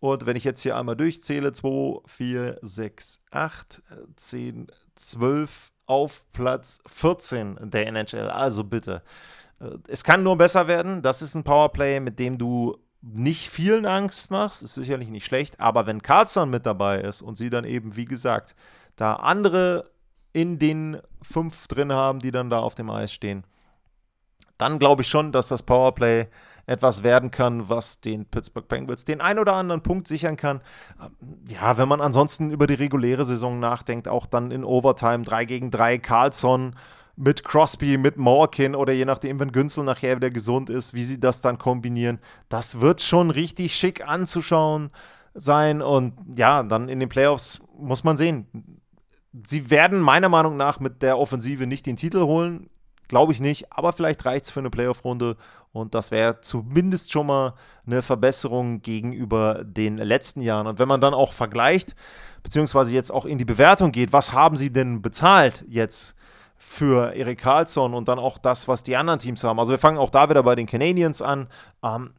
Und 0.00 0.26
wenn 0.26 0.36
ich 0.36 0.44
jetzt 0.44 0.60
hier 0.60 0.76
einmal 0.76 0.96
durchzähle, 0.96 1.52
2, 1.52 2.00
4, 2.06 2.58
6, 2.62 3.20
8, 3.30 3.82
10, 4.16 4.66
12 4.96 5.72
auf 5.86 6.24
Platz 6.32 6.80
14 6.86 7.58
der 7.70 7.86
NHL. 7.86 8.30
Also 8.30 8.64
bitte. 8.64 9.02
Äh, 9.60 9.70
es 9.88 10.04
kann 10.04 10.22
nur 10.22 10.36
besser 10.36 10.66
werden. 10.68 11.02
Das 11.02 11.22
ist 11.22 11.34
ein 11.34 11.44
Powerplay, 11.44 12.00
mit 12.00 12.18
dem 12.18 12.38
du 12.38 12.76
nicht 13.02 13.50
vielen 13.50 13.86
Angst 13.86 14.30
machst. 14.30 14.62
Ist 14.62 14.74
sicherlich 14.74 15.08
nicht 15.08 15.26
schlecht. 15.26 15.60
Aber 15.60 15.86
wenn 15.86 16.02
Carlson 16.02 16.50
mit 16.50 16.66
dabei 16.66 17.00
ist 17.00 17.22
und 17.22 17.36
sie 17.36 17.50
dann 17.50 17.64
eben, 17.64 17.96
wie 17.96 18.06
gesagt, 18.06 18.54
da 18.96 19.14
andere 19.14 19.90
in 20.32 20.58
den 20.58 21.00
fünf 21.22 21.68
drin 21.68 21.92
haben, 21.92 22.20
die 22.20 22.30
dann 22.30 22.50
da 22.50 22.58
auf 22.58 22.74
dem 22.74 22.90
Eis 22.90 23.12
stehen, 23.12 23.44
dann 24.58 24.78
glaube 24.78 25.02
ich 25.02 25.08
schon, 25.08 25.32
dass 25.32 25.48
das 25.48 25.62
Powerplay 25.62 26.28
etwas 26.66 27.02
werden 27.02 27.30
kann, 27.30 27.68
was 27.68 28.00
den 28.00 28.26
Pittsburgh 28.26 28.66
Penguins 28.68 29.04
den 29.04 29.20
ein 29.20 29.38
oder 29.38 29.54
anderen 29.54 29.82
Punkt 29.82 30.08
sichern 30.08 30.36
kann. 30.36 30.60
Ja, 31.48 31.76
wenn 31.78 31.88
man 31.88 32.00
ansonsten 32.00 32.50
über 32.50 32.66
die 32.66 32.74
reguläre 32.74 33.24
Saison 33.24 33.60
nachdenkt, 33.60 34.08
auch 34.08 34.26
dann 34.26 34.50
in 34.50 34.64
Overtime 34.64 35.24
3 35.24 35.44
gegen 35.44 35.70
3, 35.70 35.98
Carlson 35.98 36.74
mit 37.16 37.44
Crosby, 37.44 37.96
mit 37.96 38.16
Morkin 38.16 38.74
oder 38.74 38.92
je 38.92 39.04
nachdem, 39.04 39.38
wenn 39.38 39.52
Günzel 39.52 39.84
nachher 39.84 40.16
wieder 40.16 40.30
gesund 40.30 40.68
ist, 40.70 40.94
wie 40.94 41.04
sie 41.04 41.20
das 41.20 41.40
dann 41.40 41.58
kombinieren. 41.58 42.18
Das 42.48 42.80
wird 42.80 43.00
schon 43.00 43.30
richtig 43.30 43.76
schick 43.76 44.06
anzuschauen 44.06 44.90
sein. 45.34 45.82
Und 45.82 46.14
ja, 46.36 46.62
dann 46.62 46.88
in 46.88 47.00
den 47.00 47.08
Playoffs 47.08 47.60
muss 47.78 48.04
man 48.04 48.16
sehen. 48.16 48.80
Sie 49.46 49.70
werden 49.70 50.00
meiner 50.00 50.28
Meinung 50.28 50.56
nach 50.56 50.80
mit 50.80 51.02
der 51.02 51.18
Offensive 51.18 51.66
nicht 51.66 51.86
den 51.86 51.96
Titel 51.96 52.22
holen. 52.22 52.70
Glaube 53.08 53.32
ich 53.32 53.40
nicht, 53.40 53.70
aber 53.70 53.92
vielleicht 53.92 54.24
reicht 54.24 54.46
es 54.46 54.50
für 54.50 54.60
eine 54.60 54.70
Playoff-Runde 54.70 55.36
und 55.74 55.96
das 55.96 56.12
wäre 56.12 56.40
zumindest 56.40 57.10
schon 57.10 57.26
mal 57.26 57.54
eine 57.84 58.00
Verbesserung 58.00 58.80
gegenüber 58.80 59.64
den 59.64 59.98
letzten 59.98 60.40
Jahren. 60.40 60.68
Und 60.68 60.78
wenn 60.78 60.86
man 60.86 61.00
dann 61.00 61.14
auch 61.14 61.32
vergleicht, 61.32 61.96
beziehungsweise 62.44 62.94
jetzt 62.94 63.10
auch 63.10 63.24
in 63.24 63.38
die 63.38 63.44
Bewertung 63.44 63.90
geht, 63.90 64.12
was 64.12 64.32
haben 64.32 64.56
sie 64.56 64.72
denn 64.72 65.02
bezahlt 65.02 65.64
jetzt 65.68 66.14
für 66.56 67.16
Erik 67.16 67.40
Karlsson 67.40 67.92
und 67.92 68.06
dann 68.06 68.20
auch 68.20 68.38
das, 68.38 68.68
was 68.68 68.84
die 68.84 68.94
anderen 68.94 69.18
Teams 69.18 69.42
haben. 69.42 69.58
Also 69.58 69.72
wir 69.72 69.78
fangen 69.78 69.98
auch 69.98 70.10
da 70.10 70.30
wieder 70.30 70.44
bei 70.44 70.54
den 70.54 70.66
Canadiens 70.66 71.20
an. 71.20 71.48
Ähm, 71.82 72.14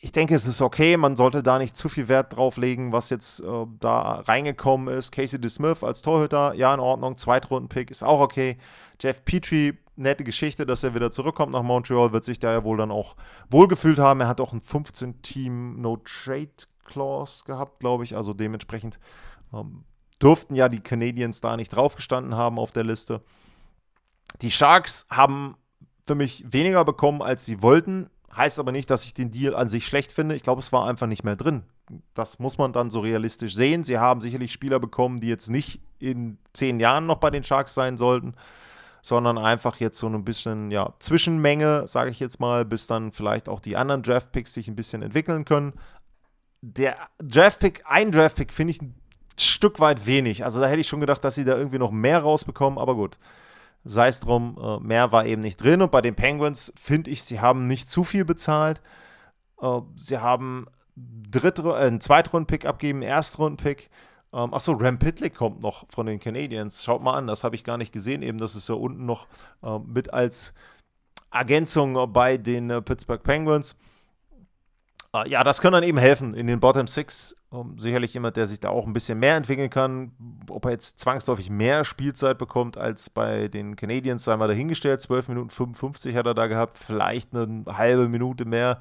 ich 0.00 0.10
denke, 0.10 0.34
es 0.34 0.44
ist 0.44 0.60
okay. 0.60 0.96
Man 0.96 1.14
sollte 1.14 1.44
da 1.44 1.60
nicht 1.60 1.76
zu 1.76 1.88
viel 1.88 2.08
Wert 2.08 2.36
drauf 2.36 2.56
legen, 2.56 2.90
was 2.90 3.08
jetzt 3.10 3.38
äh, 3.38 3.66
da 3.78 4.24
reingekommen 4.26 4.92
ist. 4.92 5.12
Casey 5.12 5.40
DeSmith 5.40 5.84
als 5.84 6.02
Torhüter, 6.02 6.54
ja, 6.54 6.74
in 6.74 6.80
Ordnung. 6.80 7.16
Zweitrunden-Pick 7.16 7.92
ist 7.92 8.02
auch 8.02 8.18
okay. 8.18 8.58
Jeff 9.00 9.24
Petrie, 9.24 9.78
nette 9.96 10.24
Geschichte, 10.24 10.66
dass 10.66 10.84
er 10.84 10.94
wieder 10.94 11.10
zurückkommt 11.10 11.52
nach 11.52 11.62
Montreal, 11.62 12.12
wird 12.12 12.24
sich 12.24 12.38
da 12.38 12.52
ja 12.52 12.64
wohl 12.64 12.76
dann 12.76 12.90
auch 12.90 13.16
wohlgefühlt 13.50 13.98
haben. 13.98 14.20
Er 14.20 14.28
hat 14.28 14.40
auch 14.40 14.52
ein 14.52 14.60
15-Team 14.60 15.80
No-Trade-Clause 15.80 17.44
gehabt, 17.44 17.80
glaube 17.80 18.04
ich. 18.04 18.16
Also 18.16 18.34
dementsprechend 18.34 18.98
ähm, 19.52 19.84
durften 20.18 20.54
ja 20.54 20.68
die 20.68 20.80
Canadiens 20.80 21.40
da 21.40 21.56
nicht 21.56 21.70
draufgestanden 21.70 22.34
haben 22.34 22.58
auf 22.58 22.72
der 22.72 22.84
Liste. 22.84 23.22
Die 24.42 24.50
Sharks 24.50 25.06
haben 25.10 25.56
für 26.06 26.14
mich 26.14 26.44
weniger 26.46 26.84
bekommen, 26.84 27.22
als 27.22 27.44
sie 27.44 27.62
wollten. 27.62 28.10
Heißt 28.34 28.58
aber 28.58 28.72
nicht, 28.72 28.90
dass 28.90 29.04
ich 29.04 29.14
den 29.14 29.30
Deal 29.30 29.54
an 29.54 29.68
sich 29.68 29.86
schlecht 29.86 30.12
finde. 30.12 30.34
Ich 30.34 30.42
glaube, 30.42 30.60
es 30.60 30.72
war 30.72 30.86
einfach 30.86 31.06
nicht 31.06 31.24
mehr 31.24 31.36
drin. 31.36 31.62
Das 32.14 32.38
muss 32.38 32.58
man 32.58 32.72
dann 32.72 32.90
so 32.90 33.00
realistisch 33.00 33.54
sehen. 33.54 33.82
Sie 33.82 33.98
haben 33.98 34.20
sicherlich 34.20 34.52
Spieler 34.52 34.78
bekommen, 34.78 35.20
die 35.20 35.28
jetzt 35.28 35.48
nicht 35.48 35.80
in 35.98 36.38
zehn 36.52 36.78
Jahren 36.78 37.06
noch 37.06 37.16
bei 37.16 37.30
den 37.30 37.44
Sharks 37.44 37.74
sein 37.74 37.96
sollten, 37.96 38.34
sondern 39.06 39.38
einfach 39.38 39.76
jetzt 39.76 40.00
so 40.00 40.08
ein 40.08 40.24
bisschen 40.24 40.72
ja, 40.72 40.92
Zwischenmenge, 40.98 41.86
sage 41.86 42.10
ich 42.10 42.18
jetzt 42.18 42.40
mal, 42.40 42.64
bis 42.64 42.88
dann 42.88 43.12
vielleicht 43.12 43.48
auch 43.48 43.60
die 43.60 43.76
anderen 43.76 44.02
Draft-Picks 44.02 44.52
sich 44.52 44.66
ein 44.66 44.74
bisschen 44.74 45.00
entwickeln 45.00 45.44
können. 45.44 45.74
Der 46.60 46.96
Draft-Pick, 47.22 47.84
ein 47.86 48.10
Draft-Pick 48.10 48.52
finde 48.52 48.72
ich 48.72 48.82
ein 48.82 48.96
Stück 49.38 49.78
weit 49.78 50.06
wenig. 50.06 50.42
Also 50.42 50.60
da 50.60 50.66
hätte 50.66 50.80
ich 50.80 50.88
schon 50.88 50.98
gedacht, 50.98 51.22
dass 51.22 51.36
sie 51.36 51.44
da 51.44 51.56
irgendwie 51.56 51.78
noch 51.78 51.92
mehr 51.92 52.18
rausbekommen, 52.18 52.80
aber 52.80 52.96
gut. 52.96 53.16
Sei 53.84 54.08
es 54.08 54.18
drum, 54.18 54.58
äh, 54.60 54.80
mehr 54.84 55.12
war 55.12 55.24
eben 55.24 55.40
nicht 55.40 55.62
drin. 55.62 55.82
Und 55.82 55.92
bei 55.92 56.00
den 56.00 56.16
Penguins 56.16 56.72
finde 56.74 57.12
ich, 57.12 57.22
sie 57.22 57.38
haben 57.38 57.68
nicht 57.68 57.88
zu 57.88 58.02
viel 58.02 58.24
bezahlt. 58.24 58.80
Äh, 59.62 59.82
sie 59.94 60.18
haben 60.18 60.66
äh, 61.32 61.72
einen 61.74 62.00
Zweitrunden-Pick 62.00 62.66
abgeben, 62.66 63.02
Erstrunden-Pick. 63.02 63.88
Ähm, 64.36 64.52
achso, 64.52 64.72
Ram 64.72 64.98
Pitlick 64.98 65.34
kommt 65.34 65.62
noch 65.62 65.86
von 65.88 66.04
den 66.04 66.20
Canadiens. 66.20 66.84
Schaut 66.84 67.02
mal 67.02 67.14
an, 67.14 67.26
das 67.26 67.42
habe 67.42 67.56
ich 67.56 67.64
gar 67.64 67.78
nicht 67.78 67.90
gesehen. 67.90 68.22
Eben, 68.22 68.36
das 68.36 68.54
ist 68.54 68.68
ja 68.68 68.74
unten 68.74 69.06
noch 69.06 69.26
äh, 69.62 69.78
mit 69.78 70.12
als 70.12 70.52
Ergänzung 71.32 72.12
bei 72.12 72.36
den 72.36 72.68
äh, 72.68 72.82
Pittsburgh 72.82 73.22
Penguins. 73.22 73.76
Äh, 75.14 75.26
ja, 75.30 75.42
das 75.42 75.62
kann 75.62 75.72
dann 75.72 75.84
eben 75.84 75.96
helfen 75.96 76.34
in 76.34 76.48
den 76.48 76.60
Bottom 76.60 76.86
Six. 76.86 77.34
Ähm, 77.50 77.78
sicherlich 77.78 78.12
jemand, 78.12 78.36
der 78.36 78.46
sich 78.46 78.60
da 78.60 78.68
auch 78.68 78.86
ein 78.86 78.92
bisschen 78.92 79.18
mehr 79.18 79.36
entwickeln 79.36 79.70
kann. 79.70 80.12
Ob 80.50 80.66
er 80.66 80.72
jetzt 80.72 80.98
zwangsläufig 80.98 81.48
mehr 81.48 81.86
Spielzeit 81.86 82.36
bekommt 82.36 82.76
als 82.76 83.08
bei 83.08 83.48
den 83.48 83.74
Canadiens, 83.74 84.24
sei 84.24 84.36
mal 84.36 84.48
dahingestellt. 84.48 85.00
12 85.00 85.28
Minuten 85.28 85.48
55 85.48 86.14
hat 86.14 86.26
er 86.26 86.34
da 86.34 86.46
gehabt. 86.46 86.76
Vielleicht 86.76 87.34
eine 87.34 87.64
halbe 87.68 88.06
Minute 88.06 88.44
mehr 88.44 88.80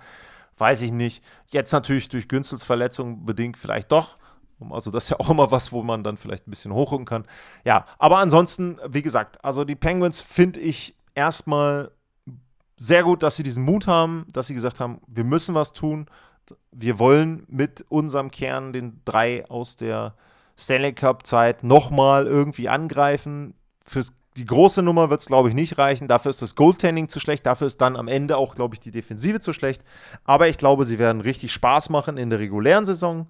weiß 0.57 0.81
ich 0.81 0.91
nicht. 0.91 1.23
Jetzt 1.47 1.71
natürlich 1.71 2.09
durch 2.09 2.27
Günstels 2.27 2.63
Verletzung 2.63 3.25
bedingt 3.25 3.57
vielleicht 3.57 3.91
doch. 3.91 4.17
Also 4.69 4.91
das 4.91 5.05
ist 5.05 5.09
ja 5.09 5.19
auch 5.19 5.29
immer 5.29 5.51
was, 5.51 5.71
wo 5.71 5.83
man 5.83 6.03
dann 6.03 6.17
vielleicht 6.17 6.47
ein 6.47 6.51
bisschen 6.51 6.73
hochrücken 6.73 7.05
kann. 7.05 7.25
Ja, 7.63 7.85
aber 7.97 8.19
ansonsten, 8.19 8.77
wie 8.87 9.01
gesagt, 9.01 9.43
also 9.43 9.65
die 9.65 9.75
Penguins 9.75 10.21
finde 10.21 10.59
ich 10.59 10.95
erstmal 11.13 11.91
sehr 12.77 13.03
gut, 13.03 13.23
dass 13.23 13.35
sie 13.35 13.43
diesen 13.43 13.63
Mut 13.63 13.87
haben, 13.87 14.25
dass 14.31 14.47
sie 14.47 14.53
gesagt 14.53 14.79
haben, 14.79 15.01
wir 15.07 15.23
müssen 15.23 15.55
was 15.55 15.73
tun. 15.73 16.07
Wir 16.71 16.99
wollen 16.99 17.45
mit 17.47 17.85
unserem 17.89 18.31
Kern, 18.31 18.73
den 18.73 19.01
drei 19.05 19.49
aus 19.49 19.77
der 19.77 20.15
Stanley 20.57 20.93
Cup-Zeit, 20.93 21.63
nochmal 21.63 22.27
irgendwie 22.27 22.69
angreifen. 22.69 23.55
Fürs 23.85 24.13
die 24.37 24.45
große 24.45 24.81
Nummer 24.81 25.09
wird 25.09 25.21
es, 25.21 25.27
glaube 25.27 25.49
ich, 25.49 25.55
nicht 25.55 25.77
reichen. 25.77 26.07
Dafür 26.09 26.29
ist 26.29 26.41
das 26.41 26.55
Goaltending 26.55 27.07
zu 27.07 27.21
schlecht. 27.21 27.45
Dafür 27.45 27.67
ist 27.67 27.79
dann 27.79 27.95
am 27.95 28.09
Ende 28.09 28.35
auch, 28.35 28.55
glaube 28.55 28.75
ich, 28.75 28.81
die 28.81 28.91
Defensive 28.91 29.39
zu 29.39 29.53
schlecht. 29.53 29.81
Aber 30.25 30.49
ich 30.49 30.57
glaube, 30.57 30.83
sie 30.83 30.99
werden 30.99 31.21
richtig 31.21 31.53
Spaß 31.53 31.89
machen 31.89 32.17
in 32.17 32.29
der 32.29 32.39
regulären 32.39 32.85
Saison 32.85 33.27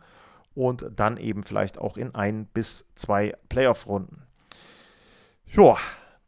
und 0.56 0.88
dann 0.96 1.18
eben 1.18 1.44
vielleicht 1.44 1.78
auch 1.78 1.98
in 1.98 2.16
ein 2.16 2.48
bis 2.48 2.88
zwei 2.96 3.36
Playoff-Runden. 3.50 4.24
Ja, 5.48 5.78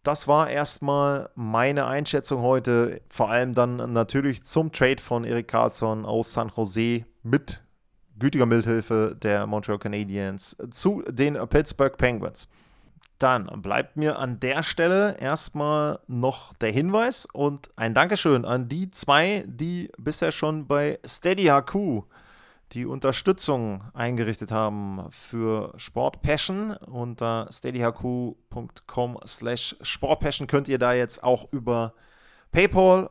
das 0.03 0.27
war 0.27 0.49
erstmal 0.49 1.29
meine 1.35 1.85
Einschätzung 1.85 2.41
heute. 2.41 3.01
Vor 3.09 3.29
allem 3.29 3.55
dann 3.55 3.91
natürlich 3.91 4.43
zum 4.43 4.71
Trade 4.71 5.01
von 5.01 5.23
Erik 5.25 5.47
Karlsson 5.49 6.05
aus 6.05 6.31
San 6.31 6.51
Jose 6.55 7.03
mit 7.23 7.61
gütiger 8.17 8.45
Mithilfe 8.45 9.17
der 9.21 9.45
Montreal 9.47 9.79
Canadiens 9.79 10.55
zu 10.71 11.03
den 11.09 11.33
Pittsburgh 11.49 11.97
Penguins. 11.97 12.47
Dann 13.19 13.47
bleibt 13.61 13.97
mir 13.97 14.19
an 14.19 14.39
der 14.39 14.61
Stelle 14.63 15.17
erstmal 15.19 15.99
noch 16.07 16.53
der 16.53 16.71
Hinweis 16.71 17.27
und 17.33 17.69
ein 17.75 17.93
Dankeschön 17.93 18.45
an 18.45 18.69
die 18.69 18.91
zwei, 18.91 19.43
die 19.47 19.91
bisher 19.97 20.31
schon 20.31 20.67
bei 20.67 20.99
Steady 21.05 21.45
HQ 21.45 22.03
die 22.73 22.85
Unterstützung 22.85 23.83
eingerichtet 23.93 24.51
haben 24.51 25.05
für 25.09 25.73
Sport 25.77 26.21
Passion. 26.21 26.71
Unter 26.77 27.47
steadyhq.com 27.51 29.19
slash 29.25 29.75
sportpassion 29.81 30.47
könnt 30.47 30.67
ihr 30.67 30.77
da 30.77 30.93
jetzt 30.93 31.23
auch 31.23 31.51
über 31.51 31.93
PayPal 32.51 33.09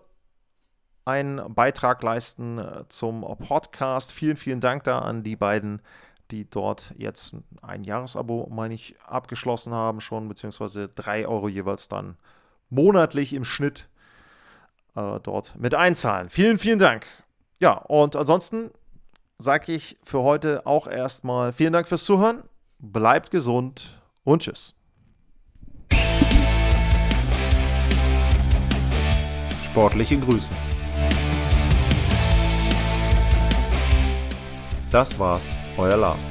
einen 1.05 1.55
Beitrag 1.55 2.03
leisten 2.03 2.61
zum 2.88 3.23
Podcast. 3.38 4.12
Vielen, 4.12 4.37
vielen 4.37 4.61
Dank 4.61 4.85
da 4.85 4.99
an 4.99 5.23
die 5.23 5.37
beiden 5.37 5.81
die 6.31 6.49
dort 6.49 6.95
jetzt 6.97 7.37
ein 7.62 7.85
Jahresabo, 7.85 8.49
meine 8.51 8.75
ich, 8.75 8.97
abgeschlossen 9.07 9.73
haben 9.73 10.01
schon, 10.01 10.29
beziehungsweise 10.29 10.88
3 10.88 11.27
Euro 11.29 11.49
jeweils 11.49 11.88
dann 11.88 12.16
monatlich 12.69 13.33
im 13.33 13.45
Schnitt 13.45 13.88
äh, 14.95 15.21
dort 15.21 15.57
mit 15.57 15.75
einzahlen. 15.75 16.29
Vielen, 16.31 16.59
vielen 16.59 16.79
Dank. 16.79 17.07
Ja, 17.61 17.75
und 17.75 18.16
ansonsten 18.16 18.71
sage 19.38 19.72
ich 19.72 19.99
für 20.03 20.22
heute 20.22 20.66
auch 20.66 20.87
erstmal 20.87 21.53
vielen 21.53 21.72
Dank 21.72 21.88
fürs 21.88 22.05
Zuhören, 22.05 22.42
bleibt 22.79 23.31
gesund 23.31 24.01
und 24.25 24.42
tschüss. 24.42 24.75
Sportliche 29.64 30.18
Grüße. 30.18 30.49
Das 34.90 35.18
war's 35.18 35.55
euer 35.77 35.96
Lars. 35.96 36.31